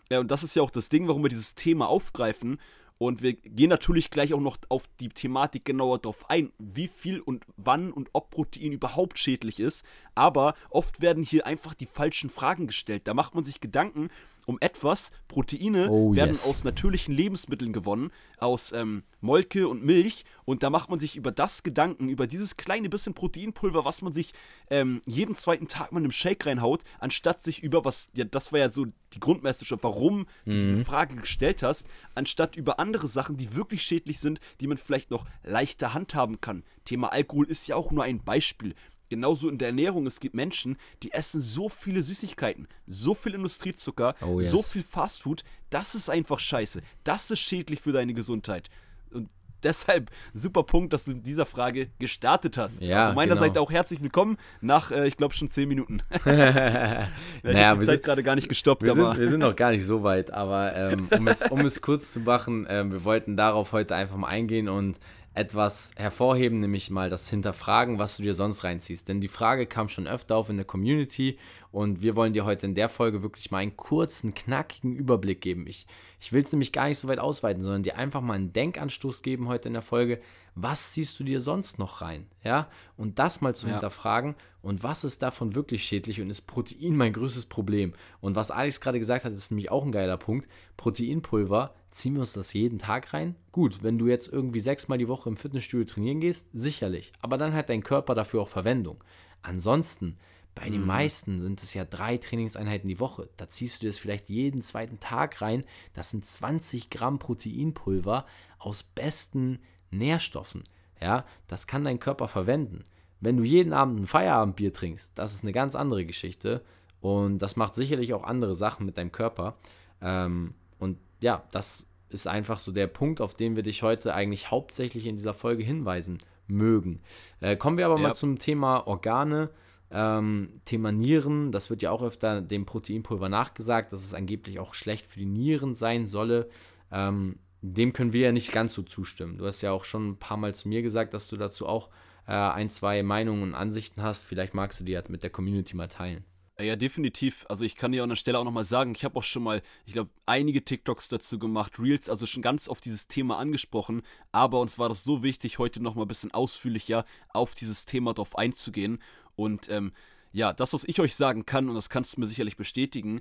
Ja, 0.10 0.20
und 0.20 0.32
das 0.32 0.44
ist 0.44 0.56
ja 0.56 0.64
auch 0.64 0.72
das 0.72 0.90
Ding, 0.90 1.08
warum 1.08 1.24
wir 1.24 1.30
dieses 1.30 1.56
Thema 1.56 1.88
aufgreifen. 1.88 2.60
Und 2.98 3.22
wir 3.22 3.34
gehen 3.34 3.70
natürlich 3.70 4.10
gleich 4.10 4.34
auch 4.34 4.40
noch 4.40 4.58
auf 4.70 4.84
die 5.02 5.10
Thematik 5.10 5.66
genauer 5.66 6.00
drauf 6.00 6.30
ein, 6.30 6.54
wie 6.58 6.88
viel 6.88 7.20
und 7.20 7.46
wann 7.58 7.92
und 7.92 8.10
ob 8.14 8.30
Protein 8.30 8.72
überhaupt 8.72 9.20
schädlich 9.20 9.60
ist. 9.60 9.86
Aber 10.16 10.56
oft 10.70 11.02
werden 11.02 11.24
hier 11.24 11.46
einfach 11.46 11.74
die 11.74 11.88
falschen 11.88 12.30
Fragen 12.30 12.68
gestellt. 12.68 13.08
Da 13.08 13.14
macht 13.14 13.36
man 13.36 13.44
sich 13.44 13.60
Gedanken 13.60 14.10
um 14.46 14.58
etwas. 14.62 15.12
Proteine 15.28 15.90
oh, 15.90 16.16
werden 16.16 16.32
yes. 16.32 16.46
aus 16.46 16.64
natürlichen 16.64 17.14
Lebensmitteln 17.14 17.74
gewonnen, 17.74 18.12
aus 18.38 18.72
ähm, 18.72 19.04
Molke 19.22 19.68
und 19.68 19.84
Milch. 19.84 20.26
Und 20.46 20.64
da 20.64 20.70
macht 20.70 20.90
man 20.90 21.00
sich 21.00 21.16
über 21.16 21.32
das 21.32 21.64
Gedanken, 21.64 22.10
über 22.10 22.28
dieses 22.28 22.58
kleine 22.58 22.90
bisschen 22.90 23.14
Proteinpulver, 23.14 23.86
was 23.86 24.02
man 24.02 24.14
sich 24.14 24.34
ähm, 24.70 25.02
jeden 25.06 25.36
zweiten 25.36 25.68
Tag 25.68 25.92
mal 25.92 26.00
in 26.00 26.06
einem 26.06 26.12
Shake 26.12 26.46
reinhaut, 26.46 26.84
anstatt 27.00 27.44
sich 27.44 27.64
über 27.64 27.84
was, 27.86 28.10
ja, 28.14 28.24
das 28.26 28.52
war 28.52 28.60
ja 28.60 28.70
so 28.70 28.86
die 29.14 29.20
Grundmessage, 29.20 29.78
warum 29.82 30.20
mhm. 30.20 30.26
du 30.46 30.52
diese 30.54 30.76
mhm. 30.78 30.86
Frage 30.86 31.16
gestellt 31.16 31.64
hast, 31.64 31.88
anstatt 32.14 32.56
über 32.56 32.80
andere 32.80 33.08
Sachen, 33.08 33.38
die 33.38 33.56
wirklich 33.56 33.82
schädlich 33.82 34.20
sind, 34.20 34.40
die 34.62 34.68
man 34.68 34.78
vielleicht 34.78 35.12
noch 35.12 35.26
leichter 35.44 35.94
handhaben 35.94 36.42
kann. 36.42 36.64
Thema 36.84 37.12
Alkohol 37.12 37.48
ist 37.48 37.68
ja 37.68 37.76
auch 37.76 37.92
nur 37.92 38.04
ein 38.04 38.24
Beispiel. 38.24 38.76
Genauso 39.10 39.50
in 39.50 39.58
der 39.58 39.70
Ernährung, 39.70 40.08
es 40.08 40.20
gibt 40.20 40.36
Menschen, 40.36 40.78
die 41.04 41.12
essen 41.12 41.40
so 41.40 41.70
viele 41.70 42.02
Süßigkeiten, 42.02 42.68
so 42.88 43.14
viel 43.14 43.36
Industriezucker, 43.36 44.16
oh 44.22 44.40
yes. 44.40 44.52
so 44.52 44.62
viel 44.62 44.84
Fastfood, 44.84 45.44
das 45.70 45.96
ist 45.96 46.10
einfach 46.10 46.40
scheiße. 46.40 46.82
Das 47.04 47.30
ist 47.30 47.40
schädlich 47.40 47.82
für 47.82 47.92
deine 47.92 48.14
Gesundheit. 48.14 48.70
Und 49.12 49.30
deshalb 49.66 50.12
super 50.34 50.64
Punkt, 50.64 50.94
dass 50.94 51.06
du 51.06 51.12
mit 51.12 51.28
dieser 51.28 51.46
Frage 51.46 51.90
gestartet 52.00 52.58
hast. 52.58 52.86
Ja, 52.86 53.08
Von 53.08 53.16
meiner 53.16 53.36
genau. 53.36 53.46
Seite 53.46 53.62
auch 53.62 53.72
herzlich 53.72 54.02
willkommen 54.02 54.38
nach, 54.62 54.92
äh, 54.92 55.08
ich 55.08 55.18
glaube, 55.18 55.34
schon 55.34 55.50
zehn 55.50 55.68
Minuten. 55.68 56.02
ja, 56.26 57.08
ich 57.44 57.54
naja, 57.54 57.68
habe 57.68 57.82
die 57.82 57.86
Zeit 57.88 58.04
gerade 58.04 58.24
gar 58.24 58.36
nicht 58.36 58.48
gestoppt. 58.48 58.84
Wir, 58.84 58.92
aber. 58.92 59.12
Sind, 59.12 59.22
wir 59.22 59.30
sind 59.32 59.40
noch 59.40 59.56
gar 59.56 59.72
nicht 59.72 59.86
so 59.86 60.04
weit, 60.04 60.32
aber 60.32 60.76
ähm, 60.76 61.08
um, 61.12 61.28
es, 61.28 61.44
um 61.44 61.60
es 61.62 61.82
kurz 61.84 62.14
zu 62.14 62.22
machen, 62.22 62.66
äh, 62.68 62.90
wir 62.90 63.04
wollten 63.04 63.36
darauf 63.36 63.72
heute 63.72 63.96
einfach 63.96 64.18
mal 64.18 64.28
eingehen 64.28 64.70
und 64.70 65.00
etwas 65.36 65.92
hervorheben, 65.98 66.62
nämlich 66.62 66.90
mal 66.90 67.10
das 67.10 67.30
Hinterfragen, 67.30 68.00
was 68.00 68.16
du 68.16 68.24
dir 68.24 68.34
sonst 68.34 68.64
reinziehst. 68.64 69.08
Denn 69.10 69.20
die 69.20 69.28
Frage 69.28 69.68
kam 69.68 69.90
schon 69.90 70.08
öfter 70.08 70.38
auf 70.38 70.50
in 70.50 70.56
der 70.56 70.66
Community 70.66 71.38
und 71.72 72.02
wir 72.02 72.16
wollen 72.16 72.32
dir 72.32 72.46
heute 72.46 72.66
in 72.66 72.74
der 72.74 72.88
Folge 72.88 73.22
wirklich 73.22 73.52
mal 73.52 73.58
einen 73.58 73.76
kurzen, 73.76 74.34
knackigen 74.34 74.96
Überblick 74.96 75.42
geben. 75.42 75.68
Ich, 75.68 75.88
ich 76.22 76.32
will 76.32 76.42
es 76.42 76.54
nämlich 76.54 76.72
gar 76.72 76.88
nicht 76.88 77.00
so 77.00 77.10
weit 77.10 77.20
ausweiten, 77.20 77.62
sondern 77.62 77.84
dir 77.84 77.98
einfach 77.98 78.22
mal 78.22 78.36
einen 78.36 78.54
Denkanstoß 78.54 79.24
geben 79.24 79.50
heute 79.50 79.68
in 79.68 79.74
der 79.74 79.82
Folge. 79.82 80.22
Was 80.56 80.94
ziehst 80.94 81.20
du 81.20 81.26
dir 81.26 81.42
sonst 81.42 81.80
noch 81.80 82.00
rein? 82.00 82.28
Ja, 82.42 82.70
und 82.96 83.20
das 83.20 83.42
mal 83.42 83.54
zu 83.54 83.68
ja. 83.68 83.74
hinterfragen 83.74 84.36
und 84.62 84.84
was 84.84 85.04
ist 85.04 85.22
davon 85.22 85.54
wirklich 85.54 85.84
schädlich 85.84 86.22
und 86.22 86.30
ist 86.30 86.44
Protein 86.44 86.96
mein 86.96 87.12
größtes 87.12 87.48
Problem? 87.48 87.94
Und 88.22 88.38
was 88.38 88.52
Alex 88.52 88.80
gerade 88.80 89.00
gesagt 89.00 89.26
hat, 89.26 89.34
ist 89.34 89.52
nämlich 89.52 89.70
auch 89.70 89.84
ein 89.84 89.92
geiler 89.92 90.18
Punkt. 90.18 90.48
Proteinpulver 90.78 91.76
ziehen 91.96 92.14
wir 92.14 92.20
uns 92.20 92.34
das 92.34 92.54
jeden 92.54 92.78
Tag 92.78 93.14
rein? 93.14 93.36
Gut, 93.52 93.82
wenn 93.82 93.98
du 93.98 94.08
jetzt 94.08 94.28
irgendwie 94.28 94.60
sechsmal 94.60 94.98
die 94.98 95.08
Woche 95.08 95.30
im 95.30 95.38
Fitnessstudio 95.38 95.86
trainieren 95.86 96.20
gehst, 96.20 96.50
sicherlich. 96.54 97.14
Aber 97.22 97.38
dann 97.38 97.54
hat 97.54 97.70
dein 97.70 97.84
Körper 97.84 98.16
dafür 98.16 98.42
auch 98.42 98.50
Verwendung. 98.50 99.04
Ansonsten, 99.42 100.18
bei 100.56 100.70
den 100.70 100.82
mhm. 100.82 100.88
meisten 100.88 101.40
sind 101.40 101.64
es 101.64 101.74
ja 101.74 101.86
drei 101.86 102.18
Trainingseinheiten 102.18 102.90
die 102.90 103.00
Woche. 103.00 103.30
Da 103.38 103.48
ziehst 103.48 103.78
du 103.78 103.86
dir 103.86 103.90
das 103.90 103.98
vielleicht 103.98 104.30
jeden 104.30 104.62
zweiten 104.62 105.00
Tag 105.00 105.42
rein. 105.42 105.64
Das 105.94 106.12
sind 106.12 106.26
20 106.26 106.90
Gramm 106.90 107.18
Proteinpulver 107.18 108.26
aus 108.60 108.84
besten 108.84 109.60
Nährstoffen. 109.90 110.64
Ja, 111.02 111.26
das 111.48 111.66
kann 111.66 111.84
dein 111.84 112.00
Körper 112.00 112.28
verwenden. 112.28 112.84
Wenn 113.22 113.38
du 113.38 113.44
jeden 113.44 113.74
Abend 113.74 114.02
ein 114.02 114.08
Feierabendbier 114.08 114.74
trinkst, 114.74 115.18
das 115.18 115.34
ist 115.34 115.44
eine 115.44 115.54
ganz 115.54 115.76
andere 115.76 116.06
Geschichte. 116.06 116.62
Und 117.00 117.40
das 117.40 117.56
macht 117.56 117.76
sicherlich 117.76 118.14
auch 118.14 118.24
andere 118.24 118.56
Sachen 118.56 118.86
mit 118.86 118.98
deinem 118.98 119.12
Körper. 119.12 119.58
Ähm, 120.02 120.54
und 120.80 120.98
ja, 121.26 121.44
das 121.50 121.88
ist 122.10 122.28
einfach 122.28 122.60
so 122.60 122.72
der 122.72 122.86
Punkt, 122.86 123.20
auf 123.20 123.34
den 123.34 123.56
wir 123.56 123.64
dich 123.64 123.82
heute 123.82 124.14
eigentlich 124.14 124.52
hauptsächlich 124.52 125.08
in 125.08 125.16
dieser 125.16 125.34
Folge 125.34 125.64
hinweisen 125.64 126.20
mögen. 126.46 127.02
Äh, 127.40 127.58
kommen 127.58 127.80
wir 127.80 127.88
aber 127.88 127.96
ja. 127.96 128.10
mal 128.10 128.14
zum 128.14 128.38
Thema 128.38 128.86
Organe. 128.86 129.50
Ähm, 129.90 130.62
Thema 130.66 130.92
Nieren, 130.92 131.52
das 131.52 131.72
wird 131.72 131.82
ja 131.82 131.90
auch 131.90 132.04
öfter 132.04 132.42
dem 132.42 132.68
Proteinpulver 132.68 133.28
nachgesagt, 133.28 133.92
dass 133.92 134.06
es 134.06 134.14
angeblich 134.14 134.60
auch 134.60 134.76
schlecht 134.76 135.08
für 135.08 135.18
die 135.18 135.26
Nieren 135.26 135.74
sein 135.74 136.06
solle. 136.06 136.48
Ähm, 136.92 137.40
dem 137.64 137.92
können 137.92 138.14
wir 138.14 138.22
ja 138.22 138.32
nicht 138.32 138.52
ganz 138.52 138.76
so 138.76 138.84
zustimmen. 138.84 139.40
Du 139.40 139.48
hast 139.48 139.64
ja 139.64 139.72
auch 139.72 139.84
schon 139.84 140.10
ein 140.10 140.18
paar 140.18 140.38
Mal 140.38 140.54
zu 140.54 140.70
mir 140.70 140.84
gesagt, 140.84 141.16
dass 141.16 141.28
du 141.28 141.38
dazu 141.38 141.66
auch 141.66 141.90
äh, 142.28 142.34
ein, 142.34 142.70
zwei 142.70 143.02
Meinungen 143.02 143.42
und 143.42 143.56
Ansichten 143.56 144.04
hast. 144.04 144.26
Vielleicht 144.26 144.54
magst 144.54 144.80
du 144.80 144.84
die 144.84 144.96
halt 144.96 145.10
mit 145.10 145.24
der 145.24 145.32
Community 145.32 145.76
mal 145.76 145.88
teilen. 145.88 146.24
Ja, 146.58 146.78
definitiv. 146.78 147.46
Also 147.50 147.66
ich 147.66 147.76
kann 147.76 147.92
dir 147.92 148.04
an 148.04 148.10
der 148.10 148.16
Stelle 148.16 148.40
auch 148.40 148.46
nochmal 148.46 148.64
sagen, 148.64 148.94
ich 148.96 149.04
habe 149.04 149.18
auch 149.20 149.24
schon 149.24 149.44
mal, 149.44 149.62
ich 149.86 149.92
glaube, 149.92 150.10
einige 150.26 150.64
TikToks 150.64 151.10
dazu 151.10 151.38
gemacht, 151.38 151.80
Reels, 151.80 152.08
also 152.08 152.26
schon 152.26 152.42
ganz 152.42 152.70
auf 152.70 152.80
dieses 152.80 153.10
Thema 153.10 153.38
angesprochen, 153.38 154.04
aber 154.32 154.62
uns 154.62 154.80
war 154.80 154.88
das 154.88 155.04
so 155.04 155.22
wichtig, 155.22 155.60
heute 155.60 155.84
nochmal 155.84 156.06
ein 156.06 156.08
bisschen 156.08 156.34
ausführlicher 156.34 157.04
auf 157.34 157.56
dieses 157.56 157.84
Thema 157.84 158.14
drauf 158.14 158.38
einzugehen. 158.38 159.00
Und 159.36 159.68
ähm, 159.70 159.92
ja, 160.32 160.54
das, 160.54 160.72
was 160.72 160.86
ich 160.86 161.02
euch 161.02 161.16
sagen 161.16 161.46
kann, 161.46 161.68
und 161.68 161.76
das 161.76 161.90
kannst 161.90 162.16
du 162.16 162.22
mir 162.22 162.28
sicherlich 162.28 162.56
bestätigen, 162.56 163.20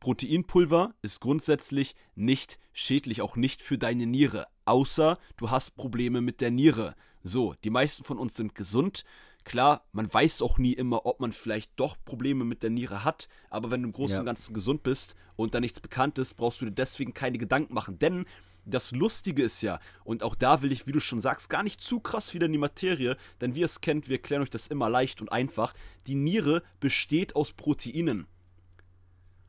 Proteinpulver 0.00 0.94
ist 1.02 1.20
grundsätzlich 1.20 1.94
nicht 2.16 2.58
schädlich, 2.72 3.22
auch 3.22 3.36
nicht 3.36 3.62
für 3.62 3.78
deine 3.78 4.06
Niere, 4.06 4.48
außer 4.64 5.18
du 5.36 5.50
hast 5.50 5.76
Probleme 5.76 6.20
mit 6.20 6.40
der 6.40 6.50
Niere. 6.50 6.96
So, 7.22 7.54
die 7.62 7.70
meisten 7.70 8.02
von 8.02 8.18
uns 8.18 8.34
sind 8.34 8.56
gesund 8.56 9.04
Klar, 9.44 9.84
man 9.92 10.12
weiß 10.12 10.42
auch 10.42 10.58
nie 10.58 10.72
immer, 10.72 11.04
ob 11.04 11.20
man 11.20 11.32
vielleicht 11.32 11.72
doch 11.76 11.96
Probleme 12.04 12.44
mit 12.44 12.62
der 12.62 12.70
Niere 12.70 13.04
hat, 13.04 13.28
aber 13.50 13.70
wenn 13.70 13.82
du 13.82 13.88
im 13.88 13.92
Großen 13.92 14.20
und 14.20 14.26
Ganzen 14.26 14.54
gesund 14.54 14.82
bist 14.82 15.16
und 15.36 15.54
da 15.54 15.60
nichts 15.60 15.80
bekannt 15.80 16.18
ist, 16.18 16.34
brauchst 16.34 16.60
du 16.60 16.66
dir 16.66 16.72
deswegen 16.72 17.12
keine 17.12 17.38
Gedanken 17.38 17.74
machen. 17.74 17.98
Denn 17.98 18.24
das 18.64 18.92
Lustige 18.92 19.42
ist 19.42 19.60
ja, 19.62 19.80
und 20.04 20.22
auch 20.22 20.36
da 20.36 20.62
will 20.62 20.70
ich, 20.70 20.86
wie 20.86 20.92
du 20.92 21.00
schon 21.00 21.20
sagst, 21.20 21.50
gar 21.50 21.62
nicht 21.62 21.80
zu 21.80 21.98
krass 21.98 22.34
wieder 22.34 22.46
in 22.46 22.52
die 22.52 22.58
Materie, 22.58 23.16
denn 23.40 23.54
wie 23.54 23.60
ihr 23.60 23.66
es 23.66 23.80
kennt, 23.80 24.08
wir 24.08 24.16
erklären 24.16 24.42
euch 24.42 24.50
das 24.50 24.68
immer 24.68 24.88
leicht 24.88 25.20
und 25.20 25.32
einfach. 25.32 25.74
Die 26.06 26.14
Niere 26.14 26.62
besteht 26.78 27.34
aus 27.34 27.52
Proteinen. 27.52 28.26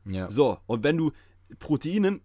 Ja. 0.05 0.29
So, 0.31 0.57
und 0.65 0.83
wenn 0.83 0.97
du 0.97 1.12
Proteinen 1.59 2.21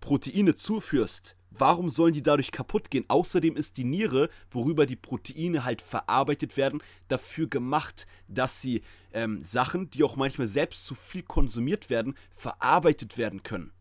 Proteine 0.00 0.54
zuführst, 0.54 1.36
warum 1.50 1.90
sollen 1.90 2.14
die 2.14 2.22
dadurch 2.22 2.52
kaputt 2.52 2.90
gehen? 2.90 3.04
Außerdem 3.08 3.56
ist 3.56 3.76
die 3.76 3.84
Niere, 3.84 4.28
worüber 4.50 4.86
die 4.86 4.96
Proteine 4.96 5.64
halt 5.64 5.82
verarbeitet 5.82 6.56
werden, 6.56 6.82
dafür 7.08 7.48
gemacht, 7.48 8.06
dass 8.28 8.60
sie 8.60 8.82
ähm, 9.12 9.42
Sachen, 9.42 9.90
die 9.90 10.04
auch 10.04 10.16
manchmal 10.16 10.46
selbst 10.46 10.86
zu 10.86 10.94
viel 10.94 11.22
konsumiert 11.22 11.90
werden, 11.90 12.14
verarbeitet 12.30 13.18
werden 13.18 13.42
können. 13.42 13.72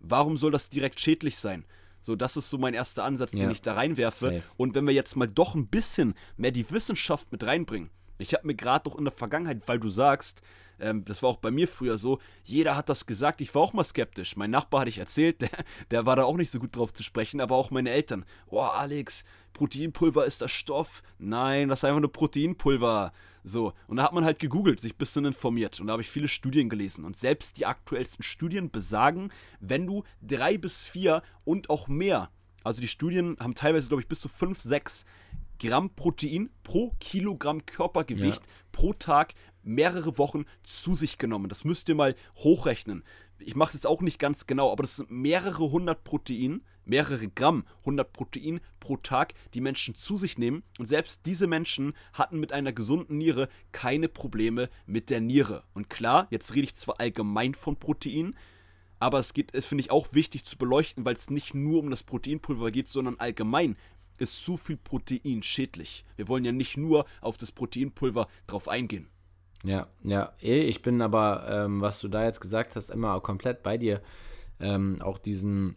Warum 0.00 0.36
soll 0.36 0.50
das 0.50 0.68
direkt 0.68 1.00
schädlich 1.00 1.38
sein? 1.38 1.64
So, 2.00 2.16
das 2.16 2.36
ist 2.36 2.50
so 2.50 2.58
mein 2.58 2.74
erster 2.74 3.04
Ansatz, 3.04 3.32
ja. 3.32 3.40
den 3.40 3.52
ich 3.52 3.62
da 3.62 3.74
reinwerfe. 3.74 4.26
Safe. 4.26 4.42
Und 4.56 4.74
wenn 4.74 4.86
wir 4.86 4.92
jetzt 4.92 5.14
mal 5.16 5.28
doch 5.28 5.54
ein 5.54 5.68
bisschen 5.68 6.14
mehr 6.36 6.50
die 6.50 6.68
Wissenschaft 6.70 7.30
mit 7.30 7.44
reinbringen. 7.44 7.90
Ich 8.18 8.34
habe 8.34 8.46
mir 8.46 8.54
gerade 8.54 8.84
doch 8.84 8.98
in 8.98 9.04
der 9.04 9.12
Vergangenheit, 9.12 9.62
weil 9.66 9.78
du 9.78 9.88
sagst, 9.88 10.42
ähm, 10.82 11.04
das 11.04 11.22
war 11.22 11.30
auch 11.30 11.38
bei 11.38 11.50
mir 11.50 11.68
früher 11.68 11.96
so, 11.96 12.18
jeder 12.44 12.76
hat 12.76 12.88
das 12.88 13.06
gesagt, 13.06 13.40
ich 13.40 13.54
war 13.54 13.62
auch 13.62 13.72
mal 13.72 13.84
skeptisch. 13.84 14.36
Mein 14.36 14.50
Nachbar 14.50 14.80
hatte 14.80 14.90
ich 14.90 14.98
erzählt, 14.98 15.40
der, 15.42 15.50
der 15.90 16.06
war 16.06 16.16
da 16.16 16.24
auch 16.24 16.36
nicht 16.36 16.50
so 16.50 16.58
gut 16.58 16.76
drauf 16.76 16.92
zu 16.92 17.02
sprechen, 17.02 17.40
aber 17.40 17.56
auch 17.56 17.70
meine 17.70 17.90
Eltern. 17.90 18.24
Oh, 18.48 18.60
Alex, 18.60 19.24
Proteinpulver 19.52 20.26
ist 20.26 20.42
das 20.42 20.52
Stoff. 20.52 21.02
Nein, 21.18 21.68
das 21.68 21.80
ist 21.80 21.84
einfach 21.84 22.00
nur 22.00 22.12
Proteinpulver. 22.12 23.12
So, 23.44 23.72
und 23.88 23.96
da 23.96 24.04
hat 24.04 24.12
man 24.12 24.24
halt 24.24 24.38
gegoogelt, 24.38 24.80
sich 24.80 24.94
ein 24.94 24.98
bisschen 24.98 25.24
informiert. 25.24 25.80
Und 25.80 25.86
da 25.88 25.92
habe 25.92 26.02
ich 26.02 26.10
viele 26.10 26.28
Studien 26.28 26.68
gelesen. 26.68 27.04
Und 27.04 27.18
selbst 27.18 27.58
die 27.58 27.66
aktuellsten 27.66 28.22
Studien 28.22 28.70
besagen, 28.70 29.32
wenn 29.60 29.86
du 29.86 30.04
drei 30.20 30.58
bis 30.58 30.86
vier 30.86 31.22
und 31.44 31.70
auch 31.70 31.88
mehr, 31.88 32.30
also 32.62 32.80
die 32.80 32.88
Studien 32.88 33.36
haben 33.40 33.54
teilweise, 33.54 33.88
glaube 33.88 34.02
ich, 34.02 34.08
bis 34.08 34.20
zu 34.20 34.28
fünf, 34.28 34.60
sechs 34.60 35.04
Gramm 35.58 35.90
Protein 35.94 36.50
pro 36.64 36.92
Kilogramm 36.98 37.64
Körpergewicht 37.64 38.44
ja. 38.44 38.52
pro 38.72 38.92
Tag 38.92 39.34
mehrere 39.62 40.18
Wochen 40.18 40.44
zu 40.62 40.94
sich 40.94 41.18
genommen. 41.18 41.48
Das 41.48 41.64
müsst 41.64 41.88
ihr 41.88 41.94
mal 41.94 42.14
hochrechnen. 42.36 43.04
Ich 43.38 43.56
mache 43.56 43.70
es 43.70 43.74
jetzt 43.74 43.86
auch 43.86 44.00
nicht 44.00 44.18
ganz 44.18 44.46
genau, 44.46 44.70
aber 44.70 44.82
das 44.82 44.96
sind 44.96 45.10
mehrere 45.10 45.70
hundert 45.70 46.04
Protein, 46.04 46.62
mehrere 46.84 47.28
Gramm 47.28 47.64
hundert 47.84 48.12
Protein 48.12 48.60
pro 48.78 48.96
Tag, 48.96 49.34
die 49.54 49.60
Menschen 49.60 49.94
zu 49.94 50.16
sich 50.16 50.38
nehmen. 50.38 50.62
Und 50.78 50.86
selbst 50.86 51.22
diese 51.26 51.46
Menschen 51.46 51.94
hatten 52.12 52.38
mit 52.38 52.52
einer 52.52 52.72
gesunden 52.72 53.18
Niere 53.18 53.48
keine 53.72 54.08
Probleme 54.08 54.68
mit 54.86 55.10
der 55.10 55.20
Niere. 55.20 55.64
Und 55.74 55.90
klar, 55.90 56.28
jetzt 56.30 56.54
rede 56.54 56.64
ich 56.64 56.76
zwar 56.76 57.00
allgemein 57.00 57.54
von 57.54 57.76
Protein, 57.76 58.36
aber 59.00 59.18
es 59.18 59.34
geht, 59.34 59.52
es 59.52 59.66
finde 59.66 59.82
ich 59.82 59.90
auch 59.90 60.12
wichtig 60.12 60.44
zu 60.44 60.56
beleuchten, 60.56 61.04
weil 61.04 61.16
es 61.16 61.28
nicht 61.28 61.54
nur 61.54 61.80
um 61.80 61.90
das 61.90 62.04
Proteinpulver 62.04 62.70
geht, 62.70 62.86
sondern 62.86 63.18
allgemein 63.18 63.76
ist 64.18 64.44
zu 64.44 64.56
viel 64.56 64.76
Protein 64.76 65.42
schädlich. 65.42 66.04
Wir 66.14 66.28
wollen 66.28 66.44
ja 66.44 66.52
nicht 66.52 66.76
nur 66.76 67.06
auf 67.20 67.36
das 67.36 67.50
Proteinpulver 67.50 68.28
drauf 68.46 68.68
eingehen. 68.68 69.08
Ja, 69.64 69.86
ja, 70.02 70.32
ich 70.40 70.82
bin 70.82 71.00
aber, 71.00 71.46
ähm, 71.48 71.80
was 71.80 72.00
du 72.00 72.08
da 72.08 72.24
jetzt 72.24 72.40
gesagt 72.40 72.74
hast, 72.74 72.90
immer 72.90 73.20
komplett 73.20 73.62
bei 73.62 73.78
dir. 73.78 74.00
Ähm, 74.58 75.00
auch 75.00 75.18
diesen 75.18 75.76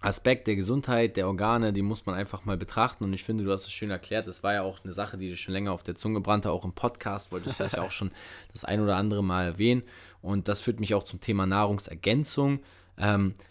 Aspekt 0.00 0.48
der 0.48 0.56
Gesundheit, 0.56 1.16
der 1.16 1.28
Organe, 1.28 1.72
die 1.72 1.82
muss 1.82 2.06
man 2.06 2.14
einfach 2.14 2.44
mal 2.44 2.56
betrachten. 2.56 3.04
Und 3.04 3.12
ich 3.12 3.22
finde, 3.22 3.44
du 3.44 3.52
hast 3.52 3.66
es 3.66 3.72
schön 3.72 3.90
erklärt. 3.90 4.26
Das 4.26 4.42
war 4.42 4.54
ja 4.54 4.62
auch 4.62 4.82
eine 4.82 4.92
Sache, 4.92 5.16
die 5.16 5.28
dir 5.28 5.36
schon 5.36 5.52
länger 5.52 5.72
auf 5.72 5.82
der 5.82 5.94
Zunge 5.94 6.20
brannte, 6.20 6.50
auch 6.50 6.64
im 6.64 6.72
Podcast 6.72 7.30
wollte 7.32 7.50
ich 7.50 7.56
vielleicht 7.56 7.78
auch 7.78 7.90
schon 7.90 8.10
das 8.52 8.64
ein 8.64 8.80
oder 8.80 8.96
andere 8.96 9.22
Mal 9.22 9.44
erwähnen. 9.44 9.82
Und 10.20 10.48
das 10.48 10.60
führt 10.60 10.80
mich 10.80 10.94
auch 10.94 11.04
zum 11.04 11.20
Thema 11.20 11.46
Nahrungsergänzung. 11.46 12.60
Ähm, 12.98 13.34
äh, 13.34 13.42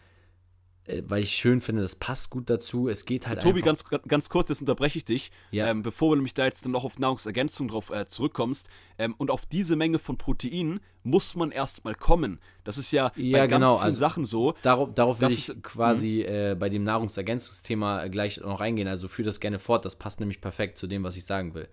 weil 1.07 1.23
ich 1.23 1.31
schön 1.31 1.61
finde, 1.61 1.81
das 1.81 1.95
passt 1.95 2.29
gut 2.29 2.49
dazu. 2.49 2.87
Es 2.87 3.05
geht 3.05 3.27
halt 3.27 3.41
Tobi, 3.41 3.61
ganz, 3.61 3.85
ganz 4.07 4.29
kurz, 4.29 4.49
jetzt 4.49 4.61
unterbreche 4.61 4.97
ich 4.97 5.05
dich, 5.05 5.31
ja. 5.51 5.67
ähm, 5.67 5.83
bevor 5.83 6.09
du 6.09 6.15
nämlich 6.15 6.33
da 6.33 6.45
jetzt 6.45 6.65
dann 6.65 6.71
noch 6.71 6.83
auf 6.83 6.99
Nahrungsergänzung 6.99 7.67
drauf 7.67 7.89
äh, 7.89 8.07
zurückkommst. 8.07 8.67
Ähm, 8.97 9.15
und 9.17 9.31
auf 9.31 9.45
diese 9.45 9.75
Menge 9.75 9.99
von 9.99 10.17
Proteinen 10.17 10.79
muss 11.03 11.35
man 11.35 11.51
erstmal 11.51 11.95
kommen. 11.95 12.39
Das 12.63 12.77
ist 12.77 12.91
ja, 12.91 13.11
ja 13.15 13.39
bei 13.39 13.47
ganz 13.47 13.61
genau. 13.61 13.75
vielen 13.77 13.85
also, 13.85 13.99
Sachen 13.99 14.25
so. 14.25 14.53
Darauf, 14.61 14.93
darauf 14.93 15.21
will 15.21 15.31
ich 15.31 15.49
ist, 15.49 15.63
quasi 15.63 16.25
mhm. 16.27 16.35
äh, 16.35 16.55
bei 16.55 16.69
dem 16.69 16.83
Nahrungsergänzungsthema 16.83 18.07
gleich 18.07 18.39
noch 18.39 18.61
eingehen. 18.61 18.87
Also 18.87 19.07
führe 19.07 19.27
das 19.27 19.39
gerne 19.39 19.59
fort, 19.59 19.85
das 19.85 19.95
passt 19.95 20.19
nämlich 20.19 20.41
perfekt 20.41 20.77
zu 20.77 20.87
dem, 20.87 21.03
was 21.03 21.15
ich 21.15 21.25
sagen 21.25 21.53
will. 21.53 21.67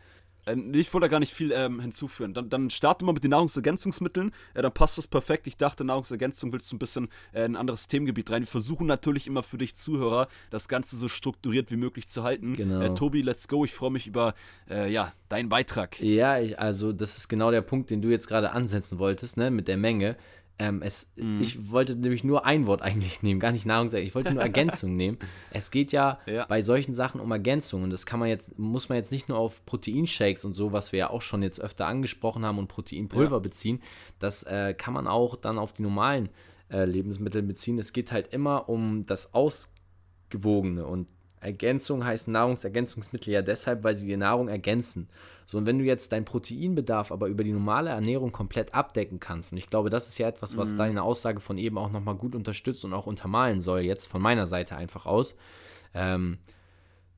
Äh, 0.48 0.56
ich 0.72 0.92
wollte 0.92 1.06
da 1.06 1.08
gar 1.08 1.20
nicht 1.20 1.32
viel 1.32 1.52
ähm, 1.52 1.80
hinzufügen. 1.80 2.34
Dann, 2.34 2.48
dann 2.48 2.70
starten 2.70 3.06
wir 3.06 3.12
mit 3.12 3.24
den 3.24 3.30
Nahrungsergänzungsmitteln. 3.30 4.32
Äh, 4.54 4.62
dann 4.62 4.72
passt 4.72 4.98
das 4.98 5.06
perfekt. 5.06 5.46
Ich 5.46 5.56
dachte, 5.56 5.84
Nahrungsergänzung 5.84 6.52
willst 6.52 6.70
du 6.72 6.76
ein 6.76 6.78
bisschen 6.78 7.08
äh, 7.32 7.44
ein 7.44 7.56
anderes 7.56 7.88
Themengebiet 7.88 8.30
rein. 8.30 8.42
Wir 8.42 8.46
versuchen 8.46 8.86
natürlich 8.86 9.26
immer 9.26 9.42
für 9.42 9.58
dich 9.58 9.76
Zuhörer, 9.76 10.28
das 10.50 10.68
Ganze 10.68 10.96
so 10.96 11.08
strukturiert 11.08 11.70
wie 11.70 11.76
möglich 11.76 12.08
zu 12.08 12.22
halten. 12.22 12.56
Genau. 12.56 12.80
Äh, 12.80 12.94
Tobi, 12.94 13.22
let's 13.22 13.48
go. 13.48 13.64
Ich 13.64 13.74
freue 13.74 13.90
mich 13.90 14.06
über 14.06 14.34
äh, 14.70 14.90
ja, 14.90 15.12
deinen 15.28 15.48
Beitrag. 15.48 16.00
Ja, 16.00 16.38
ich, 16.38 16.58
also 16.58 16.92
das 16.92 17.16
ist 17.16 17.28
genau 17.28 17.50
der 17.50 17.62
Punkt, 17.62 17.90
den 17.90 18.02
du 18.02 18.08
jetzt 18.08 18.28
gerade 18.28 18.52
ansetzen 18.52 18.98
wolltest, 18.98 19.36
ne, 19.36 19.50
mit 19.50 19.68
der 19.68 19.76
Menge. 19.76 20.16
Ähm, 20.60 20.82
es, 20.82 21.12
mm. 21.16 21.40
Ich 21.40 21.70
wollte 21.70 21.94
nämlich 21.94 22.24
nur 22.24 22.44
ein 22.44 22.66
Wort 22.66 22.82
eigentlich 22.82 23.22
nehmen, 23.22 23.38
gar 23.38 23.52
nicht 23.52 23.64
Nahrungsergänzung. 23.64 24.08
Ich 24.08 24.14
wollte 24.14 24.34
nur 24.34 24.42
Ergänzung 24.42 24.96
nehmen. 24.96 25.18
Es 25.50 25.70
geht 25.70 25.92
ja, 25.92 26.18
ja, 26.26 26.46
bei 26.46 26.62
solchen 26.62 26.94
Sachen 26.94 27.20
um 27.20 27.30
Ergänzungen. 27.30 27.90
Das 27.90 28.06
kann 28.06 28.18
man 28.18 28.28
jetzt, 28.28 28.58
muss 28.58 28.88
man 28.88 28.96
jetzt 28.96 29.12
nicht 29.12 29.28
nur 29.28 29.38
auf 29.38 29.64
Proteinshakes 29.66 30.44
und 30.44 30.54
so, 30.54 30.72
was 30.72 30.92
wir 30.92 30.98
ja 30.98 31.10
auch 31.10 31.22
schon 31.22 31.42
jetzt 31.42 31.60
öfter 31.60 31.86
angesprochen 31.86 32.44
haben, 32.44 32.58
und 32.58 32.68
Proteinpulver 32.68 33.36
ja. 33.36 33.40
beziehen. 33.40 33.80
Das 34.18 34.42
äh, 34.42 34.74
kann 34.74 34.94
man 34.94 35.06
auch 35.06 35.36
dann 35.36 35.58
auf 35.58 35.72
die 35.72 35.82
normalen 35.82 36.28
äh, 36.70 36.84
Lebensmittel 36.84 37.42
beziehen. 37.42 37.78
Es 37.78 37.92
geht 37.92 38.10
halt 38.10 38.32
immer 38.32 38.68
um 38.68 39.06
das 39.06 39.34
Ausgewogene 39.34 40.86
und 40.86 41.06
Ergänzung 41.40 42.04
heißt 42.04 42.26
Nahrungsergänzungsmittel 42.26 43.32
ja 43.32 43.42
deshalb, 43.42 43.84
weil 43.84 43.94
sie 43.94 44.08
die 44.08 44.16
Nahrung 44.16 44.48
ergänzen. 44.48 45.08
So, 45.50 45.56
und 45.56 45.64
wenn 45.64 45.78
du 45.78 45.84
jetzt 45.86 46.12
deinen 46.12 46.26
Proteinbedarf 46.26 47.10
aber 47.10 47.26
über 47.28 47.42
die 47.42 47.54
normale 47.54 47.88
Ernährung 47.88 48.32
komplett 48.32 48.74
abdecken 48.74 49.18
kannst, 49.18 49.50
und 49.50 49.56
ich 49.56 49.70
glaube, 49.70 49.88
das 49.88 50.06
ist 50.06 50.18
ja 50.18 50.28
etwas, 50.28 50.58
was 50.58 50.72
mhm. 50.72 50.76
deine 50.76 51.02
Aussage 51.02 51.40
von 51.40 51.56
eben 51.56 51.78
auch 51.78 51.90
nochmal 51.90 52.16
gut 52.16 52.34
unterstützt 52.34 52.84
und 52.84 52.92
auch 52.92 53.06
untermalen 53.06 53.62
soll, 53.62 53.80
jetzt 53.80 54.08
von 54.08 54.20
meiner 54.20 54.46
Seite 54.46 54.76
einfach 54.76 55.06
aus, 55.06 55.36
ähm, 55.94 56.36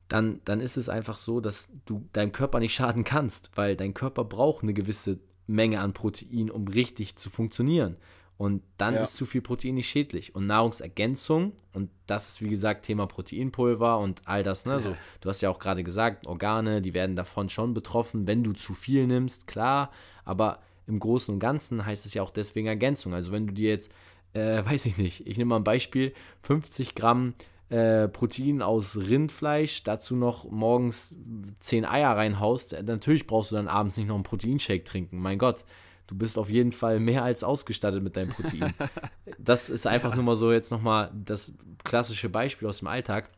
dann, 0.07 0.39
dann 0.45 0.61
ist 0.61 0.77
es 0.77 0.87
einfach 0.87 1.17
so, 1.17 1.41
dass 1.41 1.71
du 1.83 2.07
deinem 2.13 2.31
Körper 2.31 2.61
nicht 2.61 2.73
schaden 2.73 3.03
kannst, 3.03 3.51
weil 3.55 3.75
dein 3.75 3.93
Körper 3.93 4.23
braucht 4.23 4.63
eine 4.63 4.73
gewisse 4.73 5.19
Menge 5.45 5.81
an 5.81 5.91
Protein, 5.91 6.49
um 6.49 6.69
richtig 6.69 7.17
zu 7.17 7.29
funktionieren. 7.29 7.97
Und 8.41 8.63
dann 8.77 8.95
ja. 8.95 9.03
ist 9.03 9.17
zu 9.17 9.27
viel 9.27 9.41
Protein 9.41 9.75
nicht 9.75 9.87
schädlich. 9.87 10.33
Und 10.33 10.47
Nahrungsergänzung, 10.47 11.51
und 11.73 11.91
das 12.07 12.27
ist 12.27 12.41
wie 12.41 12.49
gesagt 12.49 12.87
Thema 12.87 13.05
Proteinpulver 13.05 13.99
und 13.99 14.23
all 14.25 14.41
das, 14.41 14.65
ne? 14.65 14.71
Ja. 14.71 14.79
So, 14.79 14.97
du 15.19 15.29
hast 15.29 15.41
ja 15.41 15.51
auch 15.51 15.59
gerade 15.59 15.83
gesagt, 15.83 16.25
Organe, 16.25 16.81
die 16.81 16.95
werden 16.95 17.15
davon 17.15 17.49
schon 17.49 17.75
betroffen, 17.75 18.25
wenn 18.25 18.43
du 18.43 18.53
zu 18.53 18.73
viel 18.73 19.05
nimmst, 19.05 19.45
klar. 19.45 19.91
Aber 20.25 20.57
im 20.87 20.97
Großen 20.97 21.31
und 21.31 21.39
Ganzen 21.39 21.85
heißt 21.85 22.07
es 22.07 22.15
ja 22.15 22.23
auch 22.23 22.31
deswegen 22.31 22.65
Ergänzung. 22.65 23.13
Also 23.13 23.31
wenn 23.31 23.45
du 23.45 23.53
dir 23.53 23.69
jetzt, 23.69 23.91
äh, 24.33 24.65
weiß 24.65 24.87
ich 24.87 24.97
nicht, 24.97 25.27
ich 25.27 25.37
nehme 25.37 25.49
mal 25.49 25.57
ein 25.57 25.63
Beispiel, 25.63 26.11
50 26.41 26.95
Gramm 26.95 27.35
äh, 27.69 28.07
Protein 28.07 28.63
aus 28.63 28.97
Rindfleisch, 28.97 29.83
dazu 29.83 30.15
noch 30.15 30.49
morgens 30.49 31.15
10 31.59 31.85
Eier 31.85 32.17
reinhaust, 32.17 32.73
äh, 32.73 32.81
natürlich 32.81 33.27
brauchst 33.27 33.51
du 33.51 33.55
dann 33.55 33.67
abends 33.67 33.97
nicht 33.97 34.07
noch 34.07 34.15
einen 34.15 34.23
Proteinshake 34.23 34.83
trinken. 34.83 35.19
Mein 35.19 35.37
Gott, 35.37 35.63
du 36.11 36.17
bist 36.17 36.37
auf 36.37 36.49
jeden 36.49 36.73
Fall 36.73 36.99
mehr 36.99 37.23
als 37.23 37.41
ausgestattet 37.41 38.03
mit 38.03 38.17
deinem 38.17 38.29
Protein. 38.29 38.73
das 39.39 39.69
ist 39.69 39.87
einfach 39.87 40.09
ja. 40.09 40.15
nur 40.17 40.25
mal 40.25 40.35
so 40.35 40.51
jetzt 40.51 40.69
nochmal 40.69 41.09
das 41.13 41.53
klassische 41.85 42.27
Beispiel 42.27 42.67
aus 42.67 42.79
dem 42.79 42.89
Alltag. 42.89 43.29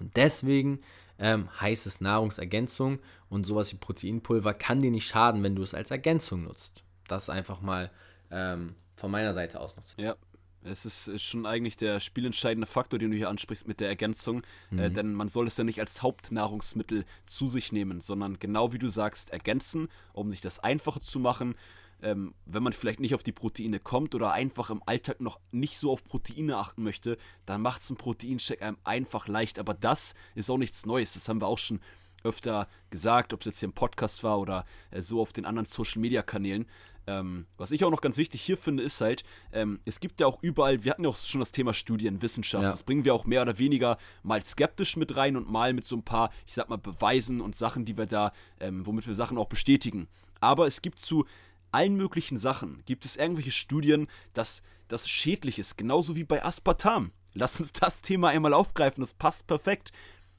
Und 0.00 0.16
deswegen 0.16 0.80
ähm, 1.20 1.48
heißt 1.60 1.86
es 1.86 2.00
Nahrungsergänzung 2.00 2.98
und 3.28 3.46
sowas 3.46 3.72
wie 3.72 3.76
Proteinpulver 3.76 4.52
kann 4.52 4.82
dir 4.82 4.90
nicht 4.90 5.06
schaden, 5.06 5.44
wenn 5.44 5.54
du 5.54 5.62
es 5.62 5.74
als 5.74 5.92
Ergänzung 5.92 6.42
nutzt. 6.42 6.82
Das 7.06 7.30
einfach 7.30 7.60
mal 7.60 7.88
ähm, 8.32 8.74
von 8.96 9.12
meiner 9.12 9.32
Seite 9.32 9.60
aus 9.60 9.76
noch 9.76 9.84
zu. 9.84 10.00
Ja, 10.00 10.16
es 10.64 10.84
ist 10.84 11.22
schon 11.22 11.46
eigentlich 11.46 11.76
der 11.76 12.00
spielentscheidende 12.00 12.66
Faktor, 12.66 12.98
den 12.98 13.12
du 13.12 13.16
hier 13.16 13.28
ansprichst 13.28 13.68
mit 13.68 13.78
der 13.78 13.88
Ergänzung. 13.88 14.42
Äh, 14.72 14.74
mhm. 14.74 14.78
Äh, 14.80 14.90
denn 14.90 15.14
man 15.14 15.28
soll 15.28 15.46
es 15.46 15.56
ja 15.56 15.62
nicht 15.62 15.78
als 15.78 16.02
Hauptnahrungsmittel 16.02 17.04
zu 17.26 17.48
sich 17.48 17.70
nehmen, 17.70 18.00
sondern 18.00 18.40
genau 18.40 18.72
wie 18.72 18.78
du 18.78 18.88
sagst, 18.88 19.30
ergänzen, 19.30 19.88
um 20.12 20.32
sich 20.32 20.40
das 20.40 20.58
einfacher 20.58 21.00
zu 21.00 21.20
machen 21.20 21.54
ähm, 22.02 22.34
wenn 22.44 22.62
man 22.62 22.72
vielleicht 22.72 23.00
nicht 23.00 23.14
auf 23.14 23.22
die 23.22 23.32
Proteine 23.32 23.80
kommt 23.80 24.14
oder 24.14 24.32
einfach 24.32 24.70
im 24.70 24.82
Alltag 24.86 25.20
noch 25.20 25.40
nicht 25.50 25.78
so 25.78 25.90
auf 25.90 26.04
Proteine 26.04 26.56
achten 26.56 26.82
möchte, 26.82 27.16
dann 27.46 27.62
macht 27.62 27.82
es 27.82 27.90
ein 27.90 27.96
Proteincheck 27.96 28.62
einem 28.62 28.78
einfach 28.84 29.28
leicht. 29.28 29.58
Aber 29.58 29.74
das 29.74 30.14
ist 30.34 30.50
auch 30.50 30.58
nichts 30.58 30.84
Neues. 30.84 31.14
Das 31.14 31.28
haben 31.28 31.40
wir 31.40 31.46
auch 31.46 31.58
schon 31.58 31.80
öfter 32.24 32.68
gesagt, 32.90 33.32
ob 33.32 33.40
es 33.40 33.46
jetzt 33.46 33.60
hier 33.60 33.68
im 33.68 33.72
Podcast 33.72 34.22
war 34.22 34.38
oder 34.38 34.64
äh, 34.90 35.00
so 35.00 35.20
auf 35.20 35.32
den 35.32 35.44
anderen 35.44 35.66
Social 35.66 36.00
Media 36.00 36.22
Kanälen. 36.22 36.66
Ähm, 37.06 37.46
was 37.56 37.72
ich 37.72 37.84
auch 37.84 37.90
noch 37.90 38.00
ganz 38.00 38.16
wichtig 38.16 38.42
hier 38.42 38.56
finde, 38.56 38.84
ist 38.84 39.00
halt, 39.00 39.24
ähm, 39.52 39.80
es 39.84 39.98
gibt 39.98 40.20
ja 40.20 40.26
auch 40.28 40.40
überall, 40.40 40.84
wir 40.84 40.92
hatten 40.92 41.02
ja 41.02 41.10
auch 41.10 41.16
schon 41.16 41.40
das 41.40 41.50
Thema 41.50 41.74
Studien, 41.74 42.22
Wissenschaft, 42.22 42.62
ja. 42.62 42.70
das 42.70 42.84
bringen 42.84 43.04
wir 43.04 43.12
auch 43.12 43.24
mehr 43.24 43.42
oder 43.42 43.58
weniger 43.58 43.98
mal 44.22 44.40
skeptisch 44.40 44.96
mit 44.96 45.16
rein 45.16 45.36
und 45.36 45.50
mal 45.50 45.72
mit 45.72 45.84
so 45.84 45.96
ein 45.96 46.04
paar, 46.04 46.30
ich 46.46 46.54
sag 46.54 46.68
mal, 46.68 46.78
Beweisen 46.78 47.40
und 47.40 47.56
Sachen, 47.56 47.84
die 47.84 47.98
wir 47.98 48.06
da, 48.06 48.32
ähm, 48.60 48.86
womit 48.86 49.08
wir 49.08 49.16
Sachen 49.16 49.36
auch 49.36 49.48
bestätigen. 49.48 50.06
Aber 50.38 50.68
es 50.68 50.80
gibt 50.80 51.00
zu 51.00 51.24
allen 51.72 51.96
möglichen 51.96 52.36
Sachen 52.36 52.82
gibt 52.86 53.04
es 53.04 53.16
irgendwelche 53.16 53.50
Studien, 53.50 54.08
dass 54.34 54.62
das 54.88 55.08
schädlich 55.08 55.58
ist, 55.58 55.76
genauso 55.76 56.16
wie 56.16 56.24
bei 56.24 56.44
Aspartam. 56.44 57.12
Lass 57.34 57.58
uns 57.58 57.72
das 57.72 58.02
Thema 58.02 58.28
einmal 58.28 58.54
aufgreifen, 58.54 59.00
das 59.00 59.14
passt 59.14 59.46
perfekt. 59.46 59.92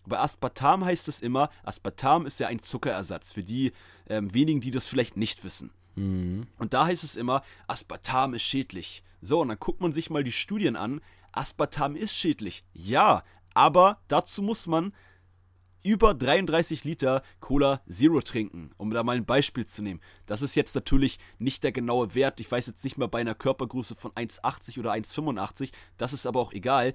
Bei 0.06 0.20
Aspartam 0.20 0.84
heißt 0.84 1.08
es 1.08 1.22
immer, 1.22 1.50
Aspartam 1.64 2.26
ist 2.26 2.40
ja 2.40 2.48
ein 2.48 2.62
Zuckerersatz, 2.62 3.34
für 3.34 3.44
die 3.44 3.72
ähm, 4.08 4.34
wenigen, 4.34 4.62
die 4.62 4.72
das 4.72 4.88
vielleicht 4.88 5.18
nicht 5.18 5.44
wissen. 5.44 5.72
Mhm. 5.96 6.48
Und 6.58 6.74
da 6.74 6.86
heißt 6.86 7.04
es 7.04 7.16
immer, 7.16 7.44
Aspartam 7.68 8.34
ist 8.34 8.44
schädlich. 8.44 9.04
So, 9.22 9.42
und 9.42 9.48
dann 9.48 9.60
guckt 9.60 9.82
man 9.82 9.94
sich 9.94 10.10
mal 10.10 10.24
die 10.24 10.32
Studien 10.32 10.76
an. 10.76 11.02
Aspartam 11.32 11.96
ist 11.96 12.14
schädlich. 12.14 12.64
Ja, 12.74 13.24
aber 13.54 14.00
dazu 14.08 14.42
muss 14.42 14.68
man 14.68 14.94
über 15.84 16.14
33 16.14 16.84
Liter 16.84 17.24
Cola 17.40 17.82
Zero 17.90 18.22
trinken, 18.22 18.72
um 18.78 18.92
da 18.92 19.04
mal 19.04 19.18
ein 19.18 19.26
Beispiel 19.26 19.66
zu 19.66 19.84
nehmen. 19.84 20.02
Das 20.26 20.42
ist 20.42 20.56
jetzt 20.56 20.76
natürlich 20.76 21.20
nicht 21.38 21.64
der 21.64 21.72
genaue 21.72 22.16
Wert. 22.16 22.40
Ich 22.40 22.52
weiß 22.52 22.68
jetzt 22.68 22.84
nicht 22.84 22.98
mehr 22.98 23.08
bei 23.08 23.20
einer 23.20 23.36
Körpergröße 23.36 23.96
von 23.96 24.12
1,80 24.12 24.80
oder 24.80 24.94
1,85. 24.94 25.72
Das 25.98 26.14
ist 26.14 26.26
aber 26.26 26.40
auch 26.40 26.54
egal. 26.54 26.94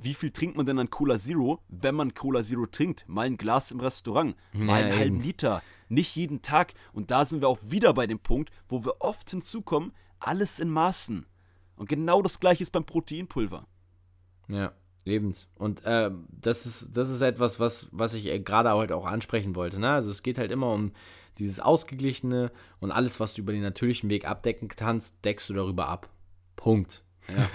Wie 0.00 0.14
viel 0.14 0.30
trinkt 0.30 0.56
man 0.56 0.64
denn 0.64 0.78
an 0.78 0.90
Cola 0.90 1.18
Zero, 1.18 1.60
wenn 1.68 1.96
man 1.96 2.14
Cola 2.14 2.42
Zero 2.42 2.66
trinkt? 2.66 3.04
Mal 3.08 3.26
ein 3.26 3.36
Glas 3.36 3.72
im 3.72 3.80
Restaurant, 3.80 4.36
mal 4.52 4.84
einen 4.84 4.96
halben 4.96 5.20
Liter. 5.20 5.60
Nicht 5.88 6.14
jeden 6.14 6.40
Tag. 6.40 6.74
Und 6.92 7.10
da 7.10 7.26
sind 7.26 7.40
wir 7.40 7.48
auch 7.48 7.58
wieder 7.62 7.92
bei 7.94 8.06
dem 8.06 8.20
Punkt, 8.20 8.50
wo 8.68 8.84
wir 8.84 9.00
oft 9.00 9.28
hinzukommen, 9.30 9.92
alles 10.20 10.60
in 10.60 10.70
Maßen. 10.70 11.26
Und 11.74 11.88
genau 11.88 12.22
das 12.22 12.38
gleiche 12.38 12.62
ist 12.62 12.70
beim 12.70 12.84
Proteinpulver. 12.84 13.66
Ja. 14.46 14.72
Lebens. 15.08 15.48
Und 15.56 15.84
äh, 15.84 16.10
das, 16.40 16.66
ist, 16.66 16.96
das 16.96 17.08
ist 17.08 17.20
etwas, 17.20 17.58
was, 17.58 17.88
was 17.90 18.14
ich 18.14 18.26
äh, 18.26 18.38
gerade 18.38 18.72
heute 18.72 18.94
auch 18.96 19.06
ansprechen 19.06 19.56
wollte. 19.56 19.80
Ne? 19.80 19.90
Also 19.90 20.10
es 20.10 20.22
geht 20.22 20.38
halt 20.38 20.52
immer 20.52 20.72
um 20.72 20.92
dieses 21.38 21.60
Ausgeglichene 21.60 22.52
und 22.80 22.90
alles, 22.90 23.18
was 23.20 23.34
du 23.34 23.42
über 23.42 23.52
den 23.52 23.62
natürlichen 23.62 24.10
Weg 24.10 24.28
abdecken 24.28 24.68
kannst, 24.68 25.14
deckst 25.24 25.48
du 25.48 25.54
darüber 25.54 25.88
ab. 25.88 26.08
Punkt. 26.56 27.02
Ja, 27.28 27.48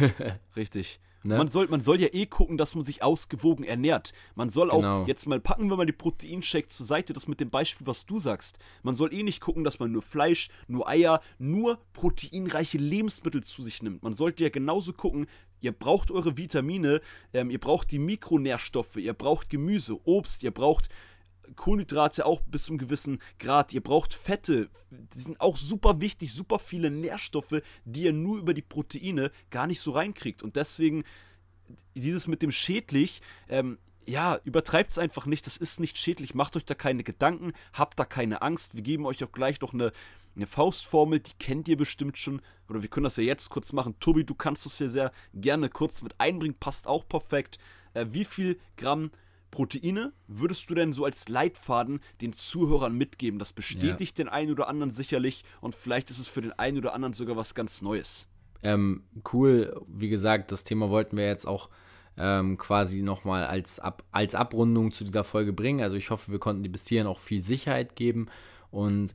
richtig. 0.55 0.99
Ne? 1.23 1.37
Man, 1.37 1.47
soll, 1.47 1.67
man 1.69 1.79
soll 1.79 2.01
ja 2.01 2.09
eh 2.11 2.25
gucken, 2.25 2.57
dass 2.57 2.75
man 2.75 2.83
sich 2.83 3.01
ausgewogen 3.01 3.63
ernährt. 3.63 4.13
Man 4.35 4.49
soll 4.49 4.69
auch, 4.69 4.81
genau. 4.81 5.05
jetzt 5.05 5.25
mal 5.25 5.39
packen 5.39 5.69
wir 5.69 5.77
mal 5.77 5.85
die 5.85 5.93
Proteinshakes 5.93 6.77
zur 6.77 6.85
Seite, 6.85 7.13
das 7.13 7.27
mit 7.27 7.39
dem 7.39 7.49
Beispiel, 7.49 7.87
was 7.87 8.05
du 8.05 8.19
sagst. 8.19 8.59
Man 8.83 8.95
soll 8.95 9.13
eh 9.13 9.23
nicht 9.23 9.39
gucken, 9.39 9.63
dass 9.63 9.79
man 9.79 9.91
nur 9.91 10.01
Fleisch, 10.01 10.49
nur 10.67 10.87
Eier, 10.87 11.21
nur 11.39 11.79
proteinreiche 11.93 12.77
Lebensmittel 12.77 13.41
zu 13.41 13.63
sich 13.63 13.81
nimmt. 13.81 14.03
Man 14.03 14.13
sollte 14.13 14.43
ja 14.43 14.49
genauso 14.49 14.91
gucken, 14.91 15.27
ihr 15.63 15.71
braucht 15.71 16.11
eure 16.11 16.37
Vitamine, 16.37 17.01
ähm, 17.33 17.49
ihr 17.49 17.59
braucht 17.59 17.91
die 17.91 17.99
Mikronährstoffe, 17.99 18.97
ihr 18.97 19.13
braucht 19.13 19.49
Gemüse, 19.49 19.97
Obst, 20.05 20.43
ihr 20.43 20.51
braucht 20.51 20.89
Kohlenhydrate 21.55 22.25
auch 22.25 22.41
bis 22.41 22.65
zu 22.65 22.71
einem 22.71 22.79
gewissen 22.79 23.19
Grad. 23.37 23.73
Ihr 23.73 23.81
braucht 23.81 24.13
Fette, 24.13 24.69
die 24.91 25.19
sind 25.19 25.41
auch 25.41 25.57
super 25.57 25.99
wichtig, 25.99 26.33
super 26.33 26.59
viele 26.59 26.89
Nährstoffe, 26.89 27.61
die 27.85 28.03
ihr 28.03 28.13
nur 28.13 28.37
über 28.37 28.53
die 28.53 28.61
Proteine 28.61 29.31
gar 29.49 29.67
nicht 29.67 29.81
so 29.81 29.91
reinkriegt. 29.91 30.41
Und 30.41 30.55
deswegen 30.55 31.03
dieses 31.95 32.27
mit 32.27 32.41
dem 32.41 32.51
schädlich, 32.51 33.21
ähm, 33.49 33.77
ja, 34.05 34.39
übertreibt 34.43 34.91
es 34.91 34.97
einfach 34.97 35.25
nicht, 35.25 35.45
das 35.45 35.57
ist 35.57 35.79
nicht 35.79 35.97
schädlich, 35.97 36.33
macht 36.33 36.57
euch 36.57 36.65
da 36.65 36.75
keine 36.75 37.03
Gedanken, 37.03 37.53
habt 37.71 37.99
da 37.99 38.05
keine 38.05 38.41
Angst. 38.41 38.75
Wir 38.75 38.81
geben 38.81 39.05
euch 39.05 39.23
auch 39.23 39.31
gleich 39.31 39.61
noch 39.61 39.73
eine, 39.73 39.91
eine 40.35 40.47
Faustformel, 40.47 41.19
die 41.19 41.33
kennt 41.39 41.67
ihr 41.67 41.77
bestimmt 41.77 42.17
schon, 42.17 42.41
oder 42.69 42.81
wir 42.81 42.89
können 42.89 43.03
das 43.03 43.17
ja 43.17 43.23
jetzt 43.23 43.49
kurz 43.49 43.73
machen. 43.73 43.95
Tobi, 43.99 44.23
du 44.23 44.35
kannst 44.35 44.65
das 44.65 44.79
ja 44.79 44.87
sehr 44.87 45.11
gerne 45.33 45.69
kurz 45.69 46.01
mit 46.01 46.19
einbringen, 46.19 46.55
passt 46.59 46.87
auch 46.87 47.07
perfekt. 47.07 47.57
Äh, 47.93 48.07
wie 48.11 48.25
viel 48.25 48.59
Gramm 48.77 49.11
Proteine 49.51 50.13
würdest 50.27 50.69
du 50.69 50.73
denn 50.73 50.93
so 50.93 51.05
als 51.05 51.29
Leitfaden 51.29 51.99
den 52.21 52.33
Zuhörern 52.33 52.97
mitgeben? 52.97 53.37
Das 53.37 53.53
bestätigt 53.53 54.17
ja. 54.17 54.25
den 54.25 54.29
einen 54.29 54.51
oder 54.51 54.67
anderen 54.67 54.91
sicherlich 54.91 55.43
und 55.61 55.75
vielleicht 55.75 56.09
ist 56.09 56.17
es 56.17 56.27
für 56.27 56.41
den 56.41 56.53
einen 56.53 56.79
oder 56.79 56.93
anderen 56.93 57.13
sogar 57.13 57.37
was 57.37 57.53
ganz 57.53 57.81
Neues. 57.81 58.27
Ähm, 58.63 59.03
cool, 59.31 59.79
wie 59.87 60.09
gesagt, 60.09 60.51
das 60.51 60.63
Thema 60.63 60.89
wollten 60.89 61.17
wir 61.17 61.27
jetzt 61.27 61.45
auch 61.45 61.69
ähm, 62.17 62.57
quasi 62.57 63.01
nochmal 63.01 63.45
als, 63.45 63.79
Ab 63.79 64.03
als 64.11 64.33
Abrundung 64.35 64.91
zu 64.91 65.03
dieser 65.03 65.23
Folge 65.23 65.53
bringen. 65.53 65.81
Also 65.81 65.97
ich 65.97 66.09
hoffe, 66.09 66.31
wir 66.31 66.39
konnten 66.39 66.63
dir 66.63 66.71
bis 66.71 66.87
hierhin 66.87 67.07
auch 67.07 67.19
viel 67.19 67.41
Sicherheit 67.41 67.95
geben 67.95 68.27
und 68.71 69.13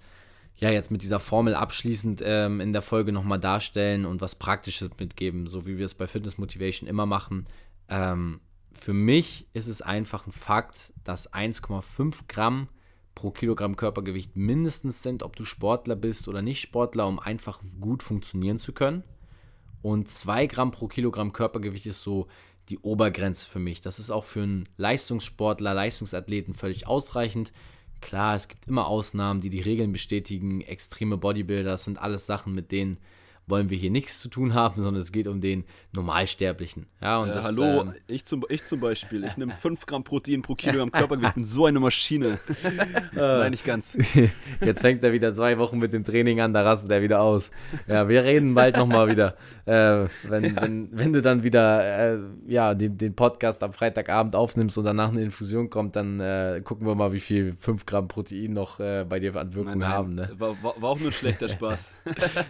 ja, 0.59 0.71
jetzt 0.71 0.91
mit 0.91 1.03
dieser 1.03 1.21
Formel 1.21 1.55
abschließend 1.55 2.23
ähm, 2.25 2.61
in 2.61 2.73
der 2.73 2.83
Folge 2.83 3.13
nochmal 3.13 3.39
darstellen 3.39 4.05
und 4.05 4.21
was 4.21 4.35
Praktisches 4.35 4.91
mitgeben, 4.99 5.47
so 5.47 5.67
wie 5.67 5.79
wir 5.79 5.87
es 5.87 5.95
bei 5.95 6.09
Fitness 6.09 6.37
Motivation 6.37 6.89
immer 6.89 7.07
machen. 7.07 7.45
Ähm, 7.89 8.41
für 8.73 8.93
mich 8.93 9.47
ist 9.53 9.69
es 9.69 9.83
einfach 9.83 10.27
ein 10.27 10.33
Fakt, 10.33 10.93
dass 11.05 11.33
1,5 11.33 12.15
Gramm 12.27 12.69
pro 13.15 13.31
Kilogramm 13.31 13.77
Körpergewicht 13.77 14.37
mindestens 14.37 15.03
sind, 15.03 15.23
ob 15.23 15.37
du 15.37 15.45
Sportler 15.45 15.97
bist 15.97 16.29
oder 16.29 16.43
nicht 16.43 16.61
Sportler, 16.61 17.07
um 17.07 17.19
einfach 17.19 17.61
gut 17.81 18.03
funktionieren 18.03 18.59
zu 18.59 18.73
können. 18.73 19.05
Und 19.83 20.09
2 20.09 20.47
Gramm 20.49 20.71
pro 20.73 20.89
Kilogramm 20.89 21.33
Körpergewicht 21.33 21.87
ist 21.87 22.03
so 22.03 22.27
die 22.69 22.79
Obergrenze 22.79 23.49
für 23.49 23.59
mich. 23.61 23.81
Das 23.81 23.99
ist 23.99 24.11
auch 24.11 24.25
für 24.25 24.43
einen 24.43 24.69
Leistungssportler, 24.77 25.73
Leistungsathleten 25.73 26.55
völlig 26.55 26.87
ausreichend. 26.87 27.53
Klar, 28.01 28.37
es 28.37 28.49
gibt 28.49 28.67
immer 28.67 28.87
Ausnahmen, 28.87 29.41
die 29.41 29.51
die 29.51 29.61
Regeln 29.61 29.93
bestätigen. 29.93 30.61
Extreme 30.61 31.17
Bodybuilder, 31.17 31.71
das 31.71 31.85
sind 31.85 31.99
alles 31.99 32.27
Sachen, 32.27 32.55
mit 32.55 32.71
denen 32.73 32.99
wollen 33.49 33.71
wir 33.71 33.79
hier 33.79 33.91
nichts 33.91 34.21
zu 34.21 34.29
tun 34.29 34.55
haben, 34.55 34.83
sondern 34.83 35.03
es 35.03 35.13
geht 35.13 35.27
um 35.27 35.41
den 35.41 35.65
Normalsterblichen. 35.93 36.87
Ja, 37.01 37.21
und 37.21 37.31
äh, 37.31 37.33
das, 37.33 37.45
hallo, 37.45 37.83
ähm, 37.83 37.95
ich, 38.07 38.25
zum, 38.25 38.45
ich 38.49 38.65
zum 38.65 38.81
Beispiel, 38.81 39.25
ich 39.25 39.37
nehme 39.37 39.53
5 39.53 39.87
Gramm 39.87 40.05
Protein 40.05 40.43
pro 40.43 40.55
Kilogramm 40.55 40.93
Körpergewicht, 40.93 41.35
bin 41.37 41.45
so 41.45 41.67
eine 41.67 41.81
Maschine. 41.81 42.39
Nein, 43.13 43.51
nicht 43.51 43.65
ganz. 43.65 43.97
Jetzt 44.61 44.81
fängt 44.81 45.03
er 45.03 45.13
wieder 45.13 45.33
zwei 45.33 45.59
Wochen 45.59 45.79
mit 45.79 45.93
dem 45.93 46.05
Training 46.05 46.41
an, 46.41 46.53
da 46.53 46.63
rastet 46.63 46.91
er 46.91 47.03
wieder 47.03 47.21
aus. 47.21 47.51
Ja, 47.87 48.09
wir 48.09 48.25
reden 48.25 48.55
bald 48.55 48.77
nochmal 48.77 49.09
wieder. 49.09 49.37
Äh, 49.65 50.09
wenn, 50.29 50.45
ja. 50.45 50.63
wenn, 50.63 50.89
wenn 50.93 51.13
du 51.13 51.23
dann 51.23 51.43
wieder 51.43 52.15
äh, 52.15 52.19
ja, 52.47 52.75
den, 52.75 52.97
den 52.97 53.15
Podcast 53.15 53.63
am 53.63 53.73
Freitagabend 53.73 54.35
aufnimmst 54.35 54.79
und 54.79 54.85
danach 54.85 55.11
eine 55.11 55.23
Infusion 55.23 55.69
kommt, 55.69 55.97
dann 55.97 56.21
äh, 56.21 56.61
gucken 56.65 56.87
wir 56.87 56.95
mal, 56.95 57.13
wie 57.13 57.21
viel 57.21 57.55
5 57.59 57.85
Gramm 57.85 58.09
Protein 58.09 58.53
noch 58.53 58.81
äh, 58.81 59.05
bei 59.09 59.21
dir 59.21 59.37
an 59.37 59.55
Wirkung 59.55 59.73
nein, 59.73 59.79
nein, 59.79 59.89
haben. 59.89 60.15
Ne? 60.15 60.31
War, 60.39 60.63
war, 60.63 60.81
war 60.81 60.91
auch 60.91 60.99
nur 60.99 61.09
ein 61.09 61.13
schlechter 61.13 61.49
Spaß. 61.49 61.95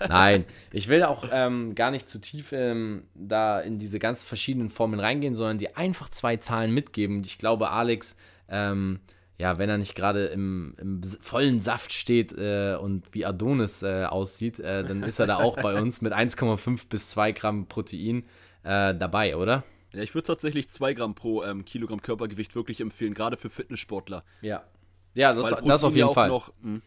nein, 0.09 0.45
ich 0.73 0.88
ich 0.89 0.91
will 0.91 1.03
auch 1.03 1.25
ähm, 1.31 1.75
gar 1.75 1.91
nicht 1.91 2.09
zu 2.09 2.19
tief 2.19 2.51
ähm, 2.53 3.05
da 3.15 3.61
in 3.61 3.79
diese 3.79 3.99
ganz 3.99 4.25
verschiedenen 4.25 4.71
Formen 4.71 4.99
reingehen, 5.01 5.35
sondern 5.35 5.59
dir 5.59 5.77
einfach 5.77 6.09
zwei 6.09 6.39
Zahlen 6.39 6.73
mitgeben. 6.73 7.23
Ich 7.27 7.37
glaube, 7.37 7.69
Alex, 7.69 8.17
ähm, 8.49 9.01
ja, 9.37 9.59
wenn 9.59 9.69
er 9.69 9.77
nicht 9.77 9.95
gerade 9.95 10.29
im, 10.29 10.75
im, 10.79 11.03
vollen 11.21 11.61
Saft 11.61 11.93
steht 11.93 12.33
äh, 12.33 12.79
und 12.81 13.05
wie 13.13 13.27
Adonis 13.27 13.83
äh, 13.83 14.07
aussieht, 14.07 14.61
äh, 14.61 14.83
dann 14.83 15.03
ist 15.03 15.19
er 15.19 15.27
da 15.27 15.37
auch 15.37 15.57
bei 15.61 15.79
uns 15.79 16.01
mit 16.01 16.15
1,5 16.15 16.89
bis 16.89 17.11
2 17.11 17.33
Gramm 17.33 17.67
Protein 17.67 18.25
äh, 18.63 18.95
dabei, 18.95 19.37
oder? 19.37 19.65
Ja, 19.93 20.01
ich 20.01 20.15
würde 20.15 20.27
tatsächlich 20.27 20.71
2 20.71 20.95
Gramm 20.95 21.15
pro 21.15 21.45
ähm, 21.45 21.67
Kilogramm 21.67 22.01
Körpergewicht 22.01 22.55
wirklich 22.55 22.81
empfehlen, 22.81 23.13
gerade 23.13 23.37
für 23.37 23.51
Fitnesssportler. 23.51 24.25
Ja. 24.41 24.65
Ja, 25.13 25.35
das, 25.35 25.51
das 25.51 25.85
auf 25.85 25.95
jeden 25.95 26.15
Fall. 26.15 26.29
Noch, 26.29 26.53
hm. 26.63 26.81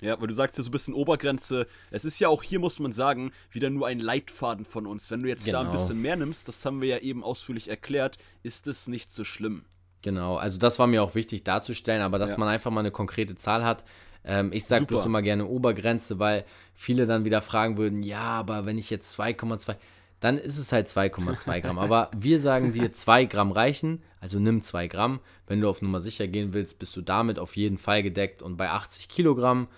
Ja, 0.00 0.20
weil 0.20 0.28
du 0.28 0.34
sagst 0.34 0.56
ja 0.56 0.62
so 0.62 0.68
ein 0.68 0.72
bisschen 0.72 0.94
Obergrenze. 0.94 1.66
Es 1.90 2.04
ist 2.04 2.20
ja 2.20 2.28
auch 2.28 2.42
hier, 2.42 2.60
muss 2.60 2.78
man 2.78 2.92
sagen, 2.92 3.32
wieder 3.50 3.68
nur 3.68 3.86
ein 3.86 3.98
Leitfaden 3.98 4.64
von 4.64 4.86
uns. 4.86 5.10
Wenn 5.10 5.22
du 5.22 5.28
jetzt 5.28 5.44
genau. 5.44 5.58
da 5.58 5.60
ein 5.60 5.66
genau. 5.72 5.78
bisschen 5.78 6.00
mehr 6.00 6.16
nimmst, 6.16 6.46
das 6.46 6.64
haben 6.64 6.80
wir 6.80 6.88
ja 6.88 6.98
eben 6.98 7.24
ausführlich 7.24 7.68
erklärt, 7.68 8.16
ist 8.42 8.68
es 8.68 8.86
nicht 8.86 9.10
so 9.10 9.24
schlimm. 9.24 9.64
Genau, 10.02 10.36
also 10.36 10.58
das 10.58 10.78
war 10.78 10.86
mir 10.86 11.02
auch 11.02 11.16
wichtig 11.16 11.42
darzustellen, 11.42 12.02
aber 12.02 12.18
dass 12.18 12.32
ja. 12.32 12.38
man 12.38 12.48
einfach 12.48 12.70
mal 12.70 12.80
eine 12.80 12.92
konkrete 12.92 13.34
Zahl 13.34 13.64
hat. 13.64 13.82
Ähm, 14.24 14.52
ich 14.52 14.64
sage 14.64 14.84
bloß 14.84 15.06
immer 15.06 15.22
gerne 15.22 15.46
Obergrenze, 15.46 16.18
weil 16.18 16.44
viele 16.74 17.06
dann 17.06 17.24
wieder 17.24 17.42
fragen 17.42 17.76
würden, 17.76 18.02
ja, 18.02 18.20
aber 18.20 18.66
wenn 18.66 18.78
ich 18.78 18.90
jetzt 18.90 19.18
2,2, 19.18 19.74
dann 20.20 20.38
ist 20.38 20.58
es 20.58 20.72
halt 20.72 20.88
2,2 20.88 21.60
Gramm. 21.60 21.78
aber 21.78 22.10
wir 22.16 22.40
sagen 22.40 22.72
dir, 22.72 22.92
2 22.92 23.24
Gramm 23.24 23.52
reichen, 23.52 24.02
also 24.20 24.38
nimm 24.38 24.62
2 24.62 24.86
Gramm. 24.88 25.20
Wenn 25.46 25.60
du 25.60 25.68
auf 25.68 25.82
Nummer 25.82 26.00
sicher 26.00 26.28
gehen 26.28 26.52
willst, 26.52 26.78
bist 26.78 26.94
du 26.96 27.02
damit 27.02 27.38
auf 27.38 27.56
jeden 27.56 27.78
Fall 27.78 28.02
gedeckt 28.02 28.42
und 28.42 28.56
bei 28.56 28.70
80 28.70 29.08
Kilogramm 29.08 29.68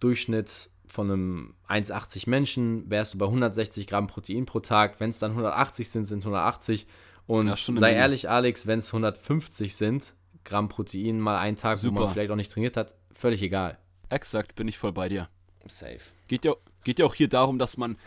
Durchschnitt 0.00 0.70
von 0.86 1.10
einem 1.10 1.54
1,80 1.68 2.28
Menschen 2.28 2.88
wärst 2.90 3.14
du 3.14 3.18
bei 3.18 3.26
160 3.26 3.86
Gramm 3.86 4.06
Protein 4.06 4.46
pro 4.46 4.60
Tag. 4.60 5.00
Wenn 5.00 5.10
es 5.10 5.18
dann 5.18 5.32
180 5.32 5.90
sind, 5.90 6.06
sind 6.06 6.20
180. 6.20 6.86
Und 7.26 7.48
ja, 7.48 7.56
sei 7.56 7.92
ehrlich, 7.92 8.30
Alex, 8.30 8.66
wenn 8.66 8.78
es 8.78 8.88
150 8.88 9.76
sind, 9.76 10.14
Gramm 10.44 10.68
Protein 10.68 11.20
mal 11.20 11.36
einen 11.36 11.56
Tag, 11.56 11.78
Super. 11.78 11.96
wo 11.96 12.00
man 12.04 12.10
vielleicht 12.12 12.30
auch 12.30 12.36
nicht 12.36 12.50
trainiert 12.50 12.76
hat, 12.76 12.94
völlig 13.12 13.42
egal. 13.42 13.78
Exakt, 14.08 14.54
bin 14.54 14.66
ich 14.66 14.78
voll 14.78 14.92
bei 14.92 15.10
dir. 15.10 15.28
Safe. 15.66 16.00
Geht 16.28 16.46
ja, 16.46 16.54
geht 16.84 16.98
ja 16.98 17.04
auch 17.04 17.14
hier 17.14 17.28
darum, 17.28 17.58
dass 17.58 17.76
man 17.76 17.98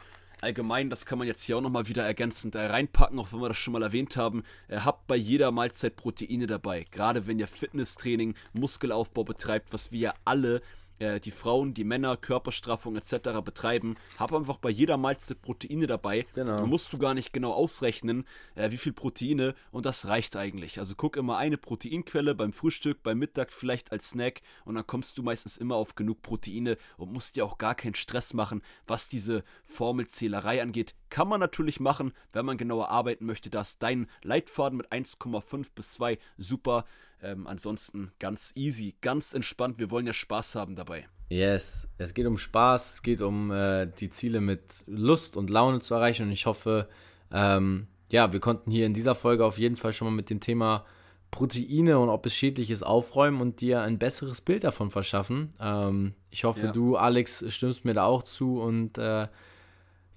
allgemein, 0.42 0.90
das 0.90 1.06
kann 1.06 1.20
man 1.20 1.28
jetzt 1.28 1.44
hier 1.44 1.58
auch 1.58 1.62
nochmal 1.62 1.88
wieder 1.88 2.04
ergänzend 2.04 2.56
äh, 2.56 2.66
reinpacken, 2.66 3.20
auch 3.20 3.32
wenn 3.32 3.42
wir 3.42 3.50
das 3.50 3.58
schon 3.58 3.74
mal 3.74 3.84
erwähnt 3.84 4.18
haben, 4.18 4.44
äh, 4.68 4.80
habt 4.80 5.06
bei 5.08 5.16
jeder 5.16 5.52
Mahlzeit 5.52 5.96
Proteine 5.96 6.48
dabei. 6.48 6.86
Gerade 6.90 7.28
wenn 7.28 7.38
ihr 7.38 7.48
Fitnesstraining, 7.48 8.36
Muskelaufbau 8.54 9.24
betreibt, 9.24 9.72
was 9.72 9.92
wir 9.92 10.00
ja 10.00 10.14
alle 10.26 10.62
äh, 11.02 11.20
die 11.20 11.32
Frauen, 11.32 11.74
die 11.74 11.84
Männer 11.84 12.16
Körperstraffung 12.16 12.96
etc. 12.96 13.42
betreiben, 13.44 13.96
hab 14.18 14.34
einfach 14.34 14.58
bei 14.58 14.70
jeder 14.70 14.98
Mahlzeit 14.98 15.42
Proteine 15.42 15.88
dabei. 15.88 16.26
Genau. 16.36 16.58
Dann 16.58 16.70
musst 16.70 16.94
du 16.94 16.98
gar 16.98 17.14
nicht 17.14 17.34
genau 17.34 17.52
ausrechnen, 17.52 18.26
äh, 18.56 18.72
wie 18.72 18.78
viel 18.78 18.94
Proteine 18.94 19.56
und 19.72 19.86
das 19.86 20.08
reicht 20.08 20.36
eigentlich. 20.36 20.80
Also 20.80 20.96
guck 20.96 21.18
immer 21.18 21.38
eine 21.38 21.58
Proteinquelle 21.58 22.36
beim 22.36 22.54
Frühstück, 22.54 23.02
beim 23.04 23.18
Mittag 23.18 23.52
vielleicht 23.52 23.92
als 23.92 24.10
Snack 24.10 24.42
und 24.66 24.76
dann 24.76 24.86
kommst 24.86 25.18
du 25.18 25.24
meistens 25.24 25.58
immer 25.58 25.76
auf 25.76 25.96
genug 25.96 26.22
Proteine 26.22 26.78
und 26.98 27.12
musst 27.12 27.36
dir 27.36 27.46
auch 27.46 27.58
gar 27.58 27.76
keinen 27.76 27.96
Stress 27.96 28.34
machen, 28.34 28.62
was 28.86 29.10
diese 29.10 29.44
Formelzählerei 29.66 30.62
angeht. 30.62 30.94
Kann 31.12 31.28
man 31.28 31.42
natürlich 31.42 31.80
machen, 31.80 32.14
wenn 32.32 32.46
man 32.46 32.58
genauer 32.58 32.90
arbeiten 32.90 33.26
möchte. 33.26 33.50
Da 33.50 33.62
ist 33.62 33.84
dein 33.84 34.08
Leitfaden 34.24 34.78
mit 34.78 34.92
1,5 34.92 35.68
bis 35.76 35.92
2 35.94 36.18
super. 36.38 36.86
Ähm, 37.22 37.46
ansonsten 37.46 38.12
ganz 38.18 38.54
easy, 38.56 38.96
ganz 39.02 39.34
entspannt. 39.34 39.78
Wir 39.78 39.92
wollen 39.92 40.08
ja 40.08 40.14
Spaß 40.14 40.56
haben 40.56 40.76
dabei. 40.76 41.08
Yes, 41.30 41.88
es 41.98 42.14
geht 42.14 42.26
um 42.26 42.38
Spaß, 42.38 42.94
es 42.94 43.02
geht 43.04 43.22
um 43.22 43.52
äh, 43.52 43.88
die 43.88 44.10
Ziele 44.10 44.42
mit 44.42 44.84
Lust 44.88 45.38
und 45.38 45.50
Laune 45.50 45.80
zu 45.82 45.94
erreichen 45.94 46.24
und 46.24 46.32
ich 46.32 46.46
hoffe, 46.46 46.90
ähm, 47.32 47.88
ja, 48.10 48.34
wir 48.34 48.40
konnten 48.40 48.72
hier 48.72 48.86
in 48.86 48.94
dieser 48.94 49.16
Folge 49.16 49.46
auf 49.46 49.58
jeden 49.58 49.78
Fall 49.78 49.94
schon 49.94 50.08
mal 50.08 50.16
mit 50.16 50.30
dem 50.30 50.40
Thema 50.40 50.86
Proteine 51.30 52.00
und 52.00 52.10
ob 52.10 52.26
es 52.26 52.36
schädlich 52.36 52.70
ist 52.70 52.84
aufräumen 52.84 53.40
und 53.40 53.62
dir 53.62 53.82
ein 53.82 53.98
besseres 54.00 54.42
Bild 54.42 54.64
davon 54.64 54.92
verschaffen. 54.92 55.54
Ähm, 55.60 56.14
ich 56.30 56.44
hoffe, 56.44 56.68
ja. 56.68 56.72
du, 56.72 56.98
Alex, 56.98 57.46
stimmst 57.48 57.86
mir 57.86 57.94
da 57.94 58.06
auch 58.06 58.24
zu 58.24 58.62
und 58.62 58.98
äh, 58.98 59.28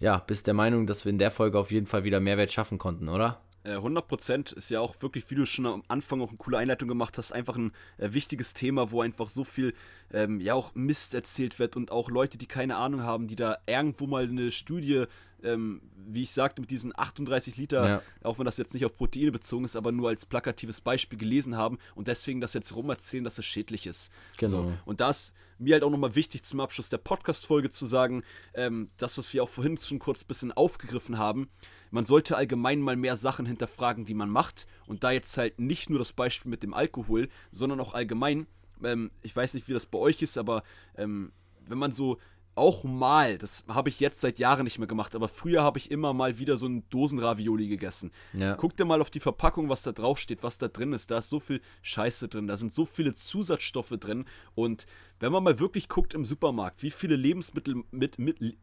ja, 0.05 0.19
bist 0.19 0.47
der 0.47 0.53
Meinung, 0.53 0.87
dass 0.87 1.07
wir 1.07 1.11
in 1.11 1.19
der 1.19 1.31
Folge 1.31 1.59
auf 1.59 1.71
jeden 1.71 1.87
Fall 1.87 2.05
wieder 2.05 2.21
Mehrwert 2.21 2.53
schaffen 2.53 2.77
konnten, 2.77 3.09
oder? 3.09 3.41
100 3.65 4.07
Prozent 4.07 4.53
ist 4.53 4.69
ja 4.69 4.79
auch 4.79 5.01
wirklich, 5.01 5.31
wie 5.31 5.35
du 5.35 5.47
schon 5.47 5.65
am 5.65 5.83
Anfang 5.89 6.21
auch 6.21 6.29
eine 6.29 6.37
coole 6.37 6.59
Einleitung 6.59 6.87
gemacht 6.87 7.17
hast, 7.17 7.33
einfach 7.33 7.57
ein 7.57 7.73
äh, 7.97 8.13
wichtiges 8.13 8.53
Thema, 8.53 8.91
wo 8.91 9.01
einfach 9.01 9.31
so 9.31 9.45
viel, 9.45 9.73
ähm, 10.13 10.41
ja 10.41 10.53
auch 10.53 10.75
Mist 10.75 11.15
erzählt 11.15 11.59
wird 11.59 11.75
und 11.75 11.91
auch 11.91 12.11
Leute, 12.11 12.37
die 12.37 12.45
keine 12.45 12.77
Ahnung 12.77 13.03
haben, 13.03 13.29
die 13.29 13.37
da 13.37 13.57
irgendwo 13.67 14.07
mal 14.07 14.25
eine 14.25 14.51
Studie, 14.51 15.07
ähm, 15.45 15.81
wie 16.07 16.23
ich 16.23 16.33
sagte, 16.33 16.61
mit 16.61 16.71
diesen 16.71 16.97
38 16.97 17.57
Liter, 17.57 17.89
ja. 17.89 18.03
auch 18.23 18.39
wenn 18.39 18.45
das 18.45 18.59
jetzt 18.59 18.75
nicht 18.75 18.85
auf 18.85 18.97
Proteine 18.97 19.33
bezogen 19.33 19.65
ist, 19.65 19.77
aber 19.77 19.93
nur 19.93 20.09
als 20.09 20.27
plakatives 20.27 20.81
Beispiel 20.81 21.19
gelesen 21.19 21.57
haben 21.57 21.79
und 21.95 22.09
deswegen 22.09 22.41
das 22.41 22.55
jetzt 22.55 22.75
rumerzählen, 22.75 23.25
dass 23.25 23.39
es 23.39 23.45
schädlich 23.45 23.87
ist. 23.87 24.11
Genau. 24.39 24.63
So. 24.63 24.73
Und 24.85 25.01
das 25.01 25.33
mir 25.59 25.75
halt 25.75 25.85
auch 25.85 25.91
nochmal 25.91 26.17
wichtig 26.17 26.43
zum 26.43 26.61
Abschluss 26.61 26.89
der 26.89 26.99
Podcast-Folge 26.99 27.71
zu 27.71 27.87
sagen, 27.87 28.25
ähm, 28.55 28.89
das, 28.97 29.17
was 29.19 29.33
wir 29.33 29.43
auch 29.43 29.49
vorhin 29.49 29.77
schon 29.77 29.99
kurz 29.99 30.23
ein 30.23 30.27
bisschen 30.27 30.53
aufgegriffen 30.53 31.19
haben, 31.19 31.49
man 31.91 32.05
sollte 32.05 32.37
allgemein 32.37 32.81
mal 32.81 32.97
mehr 32.97 33.17
Sachen 33.17 33.47
hinterfragen, 33.47 34.05
die 34.05 34.15
man 34.15 34.29
macht. 34.29 34.67
Und 34.87 35.05
da 35.05 35.13
jetzt 35.13 35.39
halt 35.39 35.61
nicht 35.61 35.91
nur 35.91 36.01
das 36.01 36.13
Beispiel 36.13 36.51
mit 36.51 36.65
dem 36.65 36.75
Alkohol, 36.75 37.29
sondern 37.53 37.79
auch 37.79 37.95
allgemein. 37.95 38.49
Ähm, 38.83 39.13
ich 39.23 39.35
weiß 39.35 39.55
nicht, 39.55 39.69
wie 39.69 39.75
das 39.75 39.87
bei 39.87 39.99
euch 39.99 40.21
ist, 40.21 40.37
aber 40.37 40.65
ähm, 40.97 41.31
wenn 41.67 41.79
man 41.79 41.93
so 41.93 42.19
auch 42.57 42.85
mal, 42.85 43.39
das 43.39 43.65
habe 43.69 43.89
ich 43.89 44.01
jetzt 44.01 44.21
seit 44.21 44.39
Jahren 44.39 44.65
nicht 44.65 44.79
mehr 44.79 44.89
gemacht, 44.89 45.15
aber 45.15 45.29
früher 45.29 45.63
habe 45.63 45.79
ich 45.79 45.91
immer 45.91 46.13
mal 46.13 46.39
wieder 46.39 46.57
so 46.57 46.67
einen 46.67 46.89
Dosenravioli 46.89 47.69
gegessen. 47.69 48.13
Ja. 48.33 48.55
Guck 48.55 48.77
dir 48.77 48.85
mal 48.85 49.01
auf 49.01 49.11
die 49.11 49.21
Verpackung, 49.21 49.69
was 49.69 49.83
da 49.83 49.93
drauf 49.93 50.19
steht, 50.19 50.43
was 50.43 50.59
da 50.59 50.69
drin 50.69 50.93
ist. 50.93 51.11
Da 51.11 51.19
ist 51.19 51.31
so 51.31 51.41
viel 51.41 51.61
Scheiße 51.83 52.29
drin, 52.29 52.47
da 52.47 52.57
sind 52.57 52.73
so 52.73 52.85
viele 52.85 53.15
Zusatzstoffe 53.15 53.95
drin 53.99 54.25
und 54.55 54.87
wenn 55.25 55.33
man 55.33 55.43
mal 55.43 55.59
wirklich 55.59 55.89
guckt 55.89 56.13
im 56.13 56.25
Supermarkt, 56.25 56.83
wie 56.83 56.91
viele 56.91 57.17
Lebensmittel 57.17 57.83
mit, 57.91 58.19
mit 58.19 58.41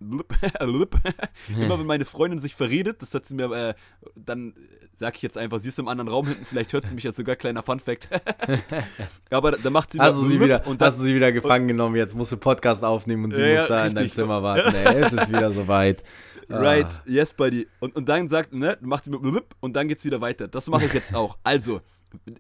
immer 1.50 1.80
wenn 1.80 1.86
meine 1.88 2.06
Freundin 2.06 2.40
sich 2.40 2.54
verredet, 2.54 3.02
das 3.02 3.14
hat 3.16 3.26
sie 3.26 3.34
mir, 3.36 3.52
äh, 3.52 3.74
dann 4.16 4.54
sag 5.00 5.16
ich 5.16 5.24
jetzt 5.24 5.40
einfach, 5.40 5.58
sie 5.60 5.70
ist 5.70 5.80
im 5.80 5.88
anderen 5.88 6.08
Raum 6.08 6.28
hinten, 6.28 6.46
vielleicht 6.46 6.72
hört 6.74 6.88
sie 6.88 6.94
mich 6.94 7.04
jetzt 7.04 7.18
sogar, 7.18 7.36
kleiner 7.36 7.64
Funfact. 7.64 8.10
Aber 9.32 9.54
dann 9.54 9.74
macht 9.74 9.92
sie 9.92 9.98
du 9.98 10.30
sie 10.30 10.40
wieder, 10.40 10.68
und 10.68 10.80
dann, 10.80 10.88
Hast 10.88 11.00
du 11.00 11.04
sie 11.04 11.16
wieder 11.16 11.32
gefangen 11.32 11.68
genommen, 11.68 11.96
jetzt 11.96 12.16
musst 12.16 12.32
du 12.32 12.38
Podcast 12.38 12.84
aufnehmen 12.84 13.26
und 13.26 13.34
sie 13.34 13.42
ja, 13.42 13.62
muss 13.62 13.68
da 13.68 13.88
in 13.88 13.96
dein 13.96 14.12
Zimmer 14.12 14.44
warten. 14.44 14.76
Ey, 14.76 15.02
es 15.02 15.12
ist 15.12 15.30
wieder 15.30 15.52
soweit. 15.52 16.04
Right, 16.48 16.86
ah. 16.86 17.02
yes, 17.06 17.34
buddy. 17.34 17.68
Und, 17.80 17.96
und 17.96 18.08
dann 18.08 18.30
sagt, 18.30 18.54
ne, 18.54 18.78
macht 18.82 19.06
sie 19.06 19.10
mit 19.10 19.22
und 19.62 19.74
dann 19.74 19.88
geht's 19.88 20.06
wieder 20.06 20.22
weiter. 20.22 20.48
Das 20.48 20.68
mache 20.68 20.86
ich 20.86 20.94
jetzt 20.94 21.16
auch. 21.16 21.38
Also, 21.44 21.82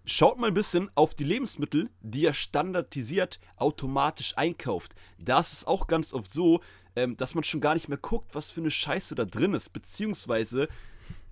Schaut 0.05 0.37
mal 0.37 0.47
ein 0.47 0.53
bisschen 0.53 0.89
auf 0.95 1.13
die 1.13 1.23
Lebensmittel, 1.23 1.89
die 2.01 2.23
ihr 2.23 2.33
standardisiert 2.33 3.39
automatisch 3.57 4.37
einkauft. 4.37 4.95
Da 5.17 5.39
ist 5.39 5.53
es 5.53 5.65
auch 5.65 5.87
ganz 5.87 6.13
oft 6.13 6.33
so, 6.33 6.61
ähm, 6.95 7.15
dass 7.17 7.35
man 7.35 7.43
schon 7.43 7.61
gar 7.61 7.73
nicht 7.73 7.87
mehr 7.87 7.97
guckt, 7.97 8.35
was 8.35 8.51
für 8.51 8.61
eine 8.61 8.71
Scheiße 8.71 9.15
da 9.15 9.25
drin 9.25 9.53
ist, 9.53 9.71
beziehungsweise 9.71 10.67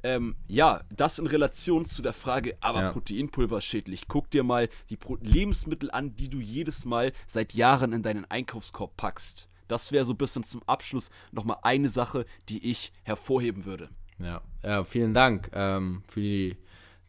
ähm, 0.04 0.36
ja, 0.48 0.82
das 0.90 1.20
in 1.20 1.28
Relation 1.28 1.86
zu 1.86 2.02
der 2.02 2.14
Frage, 2.14 2.58
aber 2.62 2.82
ja. 2.82 2.92
Proteinpulver 2.92 3.58
ist 3.58 3.66
schädlich. 3.66 4.08
Guck 4.08 4.32
dir 4.32 4.44
mal 4.44 4.70
die 4.90 4.98
Pro 4.98 5.18
Lebensmittel 5.22 5.92
an, 5.92 6.16
die 6.16 6.30
du 6.30 6.40
jedes 6.40 6.86
Mal 6.86 7.12
seit 7.28 7.54
Jahren 7.54 7.94
in 7.94 8.04
deinen 8.04 8.26
Einkaufskorb 8.26 8.96
packst. 8.96 9.50
Das 9.68 9.92
wäre 9.92 10.06
so 10.06 10.14
ein 10.14 10.18
bisschen 10.18 10.44
zum 10.44 10.64
Abschluss 10.68 11.10
nochmal 11.32 11.58
eine 11.64 11.90
Sache, 11.90 12.26
die 12.48 12.70
ich 12.72 12.92
hervorheben 13.04 13.66
würde. 13.66 13.90
Ja, 14.18 14.42
ja 14.64 14.84
vielen 14.84 15.14
Dank 15.14 15.52
ähm, 15.54 16.04
für 16.08 16.22
die 16.22 16.58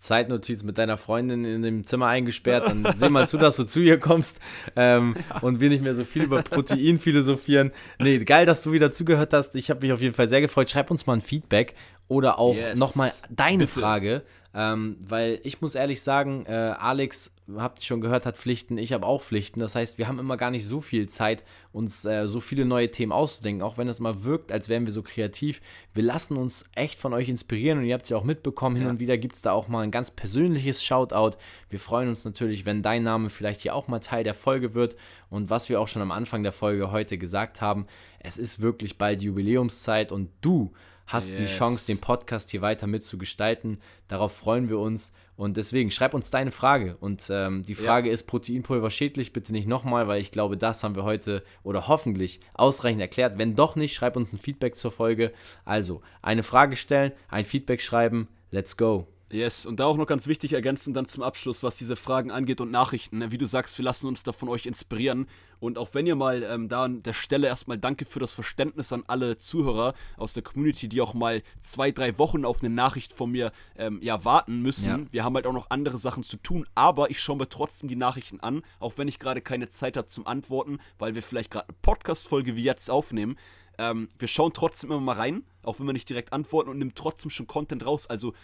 Zeitnotiz 0.01 0.63
mit 0.63 0.79
deiner 0.79 0.97
Freundin 0.97 1.45
in 1.45 1.63
dem 1.63 1.85
Zimmer 1.85 2.07
eingesperrt, 2.07 2.67
dann 2.67 2.95
seh 2.97 3.11
mal 3.11 3.29
zu, 3.29 3.37
dass 3.37 3.57
du 3.57 3.65
zu 3.65 3.81
ihr 3.81 4.01
kommst 4.01 4.41
ähm, 4.75 5.15
ja. 5.31 5.41
und 5.41 5.61
wir 5.61 5.69
nicht 5.69 5.83
mehr 5.83 5.95
so 5.95 6.05
viel 6.05 6.23
über 6.23 6.43
Protein 6.43 6.99
philosophieren. 6.99 7.71
Nee, 7.99 8.19
geil, 8.25 8.47
dass 8.47 8.63
du 8.63 8.73
wieder 8.73 8.93
zugehört 8.93 9.33
hast. 9.35 9.55
Ich 9.57 9.69
habe 9.71 9.81
mich 9.83 9.93
auf 9.93 10.01
jeden 10.01 10.15
Fall 10.15 10.29
sehr 10.29 10.41
gefreut. 10.41 10.71
Schreib 10.71 10.91
uns 10.91 11.07
mal 11.07 11.15
ein 11.15 11.21
Feedback 11.21 11.75
oder 12.09 12.39
auch 12.39 12.57
yes. 12.57 12.79
nochmal 12.79 13.13
deine 13.29 13.67
Bitte. 13.67 13.81
Frage, 13.81 14.23
ähm, 14.55 14.97
weil 15.07 15.39
ich 15.45 15.61
muss 15.61 15.75
ehrlich 15.75 16.01
sagen, 16.01 16.47
äh, 16.47 16.53
Alex 16.53 17.31
habt 17.57 17.81
ihr 17.81 17.85
schon 17.85 18.01
gehört, 18.01 18.27
hat 18.27 18.37
Pflichten, 18.37 18.79
ich 18.79 18.93
habe 18.93 19.07
auch 19.07 19.23
Pflichten. 19.23 19.61
Das 19.61 19.75
heißt, 19.75 19.99
wir 19.99 20.09
haben 20.09 20.19
immer 20.19 20.37
gar 20.37 20.51
nicht 20.51 20.67
so 20.67 20.81
viel 20.81 21.09
Zeit, 21.09 21.45
uns 21.73 22.05
äh, 22.05 22.27
so 22.29 22.41
viele 22.41 22.65
neue 22.65 22.91
Themen 22.91 23.13
auszudenken, 23.13 23.63
auch 23.63 23.79
wenn 23.79 23.89
es 23.89 24.01
mal 24.01 24.25
wirkt, 24.25 24.53
als 24.53 24.69
wären 24.69 24.85
wir 24.85 24.93
so 24.93 25.03
kreativ. 25.03 25.61
Wir 25.95 26.03
lassen 26.03 26.37
uns 26.37 26.65
echt 26.75 26.99
von 26.99 27.13
euch 27.13 27.29
inspirieren 27.29 27.79
und 27.79 27.85
ihr 27.85 27.95
habt 27.95 28.05
es 28.05 28.11
ja 28.11 28.17
auch 28.17 28.25
mitbekommen, 28.25 28.77
hin 28.77 28.87
ja. 28.87 28.91
und 28.91 29.01
wieder 29.01 29.19
gibt 29.19 29.37
es 29.37 29.43
da 29.43 29.53
auch 29.53 29.69
mal 29.69 29.83
ein 29.83 29.91
ganz 29.91 30.11
persönliches 30.11 30.85
Shoutout. 30.85 31.37
Wir 31.69 31.81
freuen 31.81 32.09
uns 32.09 32.25
natürlich, 32.25 32.65
wenn 32.65 32.83
dein 32.83 33.03
Name 33.03 33.31
vielleicht 33.31 33.61
hier 33.61 33.75
auch 33.75 33.89
mal 33.89 34.01
Teil 34.01 34.25
der 34.25 34.35
Folge 34.35 34.75
wird. 34.75 34.97
Und 35.29 35.51
was 35.51 35.69
wir 35.69 35.81
auch 35.81 35.89
schon 35.89 36.03
am 36.03 36.11
Anfang 36.11 36.43
der 36.43 36.53
Folge 36.53 36.91
heute 36.91 37.19
gesagt 37.19 37.61
haben, 37.61 37.87
es 38.19 38.37
ist 38.37 38.61
wirklich 38.61 38.99
bald 38.99 39.23
Jubiläumszeit 39.23 40.13
und 40.13 40.31
du 40.41 40.73
hast 41.11 41.29
yes. 41.31 41.39
die 41.39 41.47
Chance, 41.47 41.87
den 41.87 41.99
Podcast 41.99 42.51
hier 42.51 42.63
weiter 42.63 42.87
mitzugestalten. 42.87 43.79
Darauf 44.09 44.33
freuen 44.33 44.69
wir 44.69 44.79
uns. 44.79 45.13
Und 45.37 45.57
deswegen 45.57 45.91
schreib 45.91 46.15
uns 46.15 46.31
deine 46.31 46.53
Frage. 46.53 46.97
Und 47.01 47.29
ähm, 47.31 47.63
die 47.65 47.75
Frage 47.75 48.09
ja. 48.09 48.15
ist: 48.15 48.25
Proteinpulver 48.25 48.91
schädlich? 48.91 49.33
Bitte 49.33 49.53
nicht 49.53 49.67
nochmal, 49.67 50.07
weil 50.07 50.21
ich 50.21 50.33
glaube, 50.33 50.57
das 50.57 50.85
haben 50.85 50.95
wir 50.95 51.05
heute 51.05 51.43
oder 51.63 51.89
hoffentlich 51.89 52.41
ausreichend 52.55 53.01
erklärt. 53.01 53.39
Wenn 53.39 53.57
doch 53.57 53.75
nicht, 53.75 53.95
schreib 53.95 54.17
uns 54.17 54.33
ein 54.33 54.39
Feedback 54.39 54.77
zur 54.77 54.93
Folge. 54.93 55.33
Also, 55.65 56.01
eine 56.23 56.43
Frage 56.43 56.77
stellen, 56.77 57.13
ein 57.29 57.45
Feedback 57.45 57.81
schreiben. 57.83 58.29
Let's 58.51 58.77
go. 58.77 59.07
Yes, 59.33 59.65
und 59.65 59.79
da 59.79 59.85
auch 59.87 59.97
noch 59.97 60.07
ganz 60.07 60.27
wichtig 60.27 60.55
ergänzen 60.55 60.93
dann 60.93 61.07
zum 61.07 61.23
Abschluss, 61.23 61.63
was 61.63 61.77
diese 61.77 61.95
Fragen 61.95 62.33
angeht 62.33 62.61
und 62.61 62.73
Nachrichten. 62.73 63.19
Ne? 63.19 63.31
Wie 63.31 63.39
du 63.39 63.47
sagst, 63.47 63.79
wir 63.79 63.85
lassen 63.85 64.09
uns 64.09 64.25
da 64.25 64.33
von 64.33 64.49
euch 64.49 64.67
inspirieren. 64.67 65.29
Und 65.61 65.79
auch 65.79 65.91
wenn 65.93 66.07
ihr 66.07 66.17
mal 66.17 66.43
ähm, 66.43 66.69
da 66.69 66.85
an 66.85 67.05
der 67.05 67.13
Stelle 67.13 67.47
erstmal 67.47 67.79
danke 67.79 68.07
für 68.07 68.19
das 68.19 68.33
Verständnis 68.33 68.93
an 68.93 69.05
alle 69.07 69.37
Zuhörer 69.37 69.95
aus 70.17 70.33
der 70.33 70.43
Community, 70.43 70.89
die 70.89 71.01
auch 71.01 71.15
mal 71.15 71.43
zwei, 71.63 71.93
drei 71.93 72.19
Wochen 72.19 72.45
auf 72.45 72.61
eine 72.61 72.71
Nachricht 72.71 73.13
von 73.13 73.31
mir 73.31 73.53
ähm, 73.77 74.01
ja, 74.03 74.25
warten 74.25 74.63
müssen. 74.63 74.89
Ja. 74.89 75.13
Wir 75.13 75.25
haben 75.25 75.37
halt 75.37 75.47
auch 75.47 75.53
noch 75.53 75.71
andere 75.71 75.99
Sachen 75.99 76.25
zu 76.25 76.37
tun, 76.37 76.67
aber 76.75 77.11
ich 77.11 77.21
schaue 77.21 77.37
mir 77.37 77.49
trotzdem 77.49 77.89
die 77.89 77.97
Nachrichten 77.97 78.41
an, 78.41 78.63
auch 78.81 78.95
wenn 78.97 79.07
ich 79.07 79.21
gerade 79.21 79.43
keine 79.43 79.71
Zeit 79.71 79.97
habe 79.97 80.09
zum 80.09 80.27
Antworten, 80.27 80.79
weil 80.99 81.15
wir 81.15 81.23
vielleicht 81.23 81.53
gerade 81.53 81.69
eine 81.69 81.77
Podcast-Folge 81.83 82.57
wie 82.57 82.65
jetzt 82.65 82.91
aufnehmen. 82.91 83.37
Ähm, 83.79 84.09
wir 84.19 84.29
schauen 84.29 84.53
trotzdem 84.53 84.91
immer 84.91 85.01
mal 85.01 85.17
rein, 85.17 85.45
auch 85.63 85.79
wenn 85.79 85.87
wir 85.87 85.93
nicht 85.93 86.09
direkt 86.09 86.33
antworten 86.33 86.69
und 86.69 86.79
nehmen 86.79 86.93
trotzdem 86.95 87.31
schon 87.31 87.47
Content 87.47 87.87
raus. 87.87 88.09
Also 88.09 88.35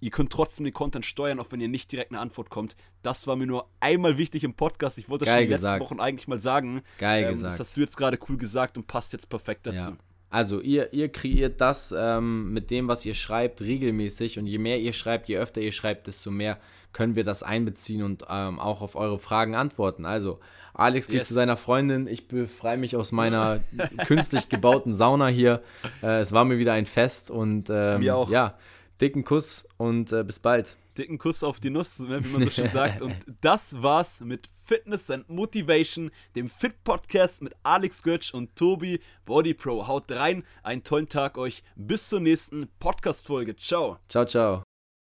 Ihr 0.00 0.10
könnt 0.10 0.30
trotzdem 0.30 0.64
den 0.64 0.74
Content 0.74 1.06
steuern, 1.06 1.40
auch 1.40 1.46
wenn 1.50 1.60
ihr 1.60 1.68
nicht 1.68 1.90
direkt 1.90 2.12
eine 2.12 2.20
Antwort 2.20 2.50
kommt. 2.50 2.76
Das 3.02 3.26
war 3.26 3.36
mir 3.36 3.46
nur 3.46 3.68
einmal 3.80 4.18
wichtig 4.18 4.44
im 4.44 4.54
Podcast. 4.54 4.98
Ich 4.98 5.08
wollte 5.08 5.24
das 5.24 5.34
Geil 5.34 5.44
schon 5.44 5.52
in 5.52 5.60
den 5.60 5.62
letzten 5.62 5.80
Wochen 5.80 6.00
eigentlich 6.00 6.28
mal 6.28 6.40
sagen. 6.40 6.82
Geil 6.98 7.24
ähm, 7.24 7.30
gesagt. 7.30 7.52
Das 7.52 7.60
hast 7.60 7.76
du 7.76 7.80
jetzt 7.80 7.96
gerade 7.96 8.18
cool 8.28 8.36
gesagt 8.36 8.76
und 8.76 8.86
passt 8.86 9.12
jetzt 9.12 9.28
perfekt 9.28 9.66
dazu. 9.66 9.90
Ja. 9.90 9.96
Also 10.34 10.60
ihr, 10.60 10.92
ihr 10.92 11.10
kreiert 11.10 11.60
das 11.60 11.94
ähm, 11.96 12.52
mit 12.52 12.70
dem, 12.70 12.88
was 12.88 13.06
ihr 13.06 13.14
schreibt, 13.14 13.60
regelmäßig. 13.60 14.38
Und 14.38 14.46
je 14.46 14.58
mehr 14.58 14.80
ihr 14.80 14.92
schreibt, 14.92 15.28
je 15.28 15.38
öfter 15.38 15.60
ihr 15.60 15.70
schreibt, 15.70 16.08
desto 16.08 16.32
mehr 16.32 16.58
können 16.92 17.14
wir 17.14 17.22
das 17.22 17.42
einbeziehen 17.42 18.02
und 18.02 18.24
ähm, 18.28 18.58
auch 18.58 18.82
auf 18.82 18.96
eure 18.96 19.20
Fragen 19.20 19.54
antworten. 19.54 20.04
Also, 20.04 20.40
Alex 20.74 21.06
geht 21.06 21.18
yes. 21.18 21.28
zu 21.28 21.34
seiner 21.34 21.56
Freundin. 21.56 22.08
Ich 22.08 22.26
befreie 22.26 22.76
mich 22.76 22.96
aus 22.96 23.12
meiner 23.12 23.60
künstlich 24.06 24.48
gebauten 24.48 24.94
Sauna 24.94 25.28
hier. 25.28 25.62
Äh, 26.02 26.20
es 26.20 26.32
war 26.32 26.44
mir 26.44 26.58
wieder 26.58 26.72
ein 26.72 26.86
Fest 26.86 27.30
und 27.30 27.70
ähm, 27.70 28.00
mir 28.00 28.16
auch. 28.16 28.28
ja 28.28 28.58
dicken 29.00 29.24
Kuss 29.24 29.66
und 29.76 30.12
äh, 30.12 30.24
bis 30.24 30.38
bald. 30.38 30.76
Dicken 30.96 31.18
Kuss 31.18 31.42
auf 31.42 31.60
die 31.60 31.70
Nuss, 31.70 31.98
ne, 31.98 32.24
wie 32.24 32.28
man 32.28 32.44
so 32.44 32.50
schön 32.50 32.68
sagt. 32.72 33.02
Und 33.02 33.16
das 33.40 33.82
war's 33.82 34.20
mit 34.20 34.48
Fitness 34.64 35.10
and 35.10 35.28
Motivation, 35.28 36.10
dem 36.36 36.48
Fit 36.48 36.82
Podcast 36.84 37.42
mit 37.42 37.54
Alex 37.62 38.02
Götsch 38.02 38.32
und 38.32 38.54
Tobi 38.56 39.00
Body 39.24 39.54
Pro. 39.54 39.86
Haut 39.86 40.10
rein, 40.10 40.44
einen 40.62 40.84
tollen 40.84 41.08
Tag 41.08 41.36
euch. 41.36 41.62
Bis 41.76 42.08
zur 42.08 42.20
nächsten 42.20 42.68
Podcast-Folge. 42.78 43.56
Ciao. 43.56 43.98
Ciao, 44.08 44.24
ciao. 44.24 44.73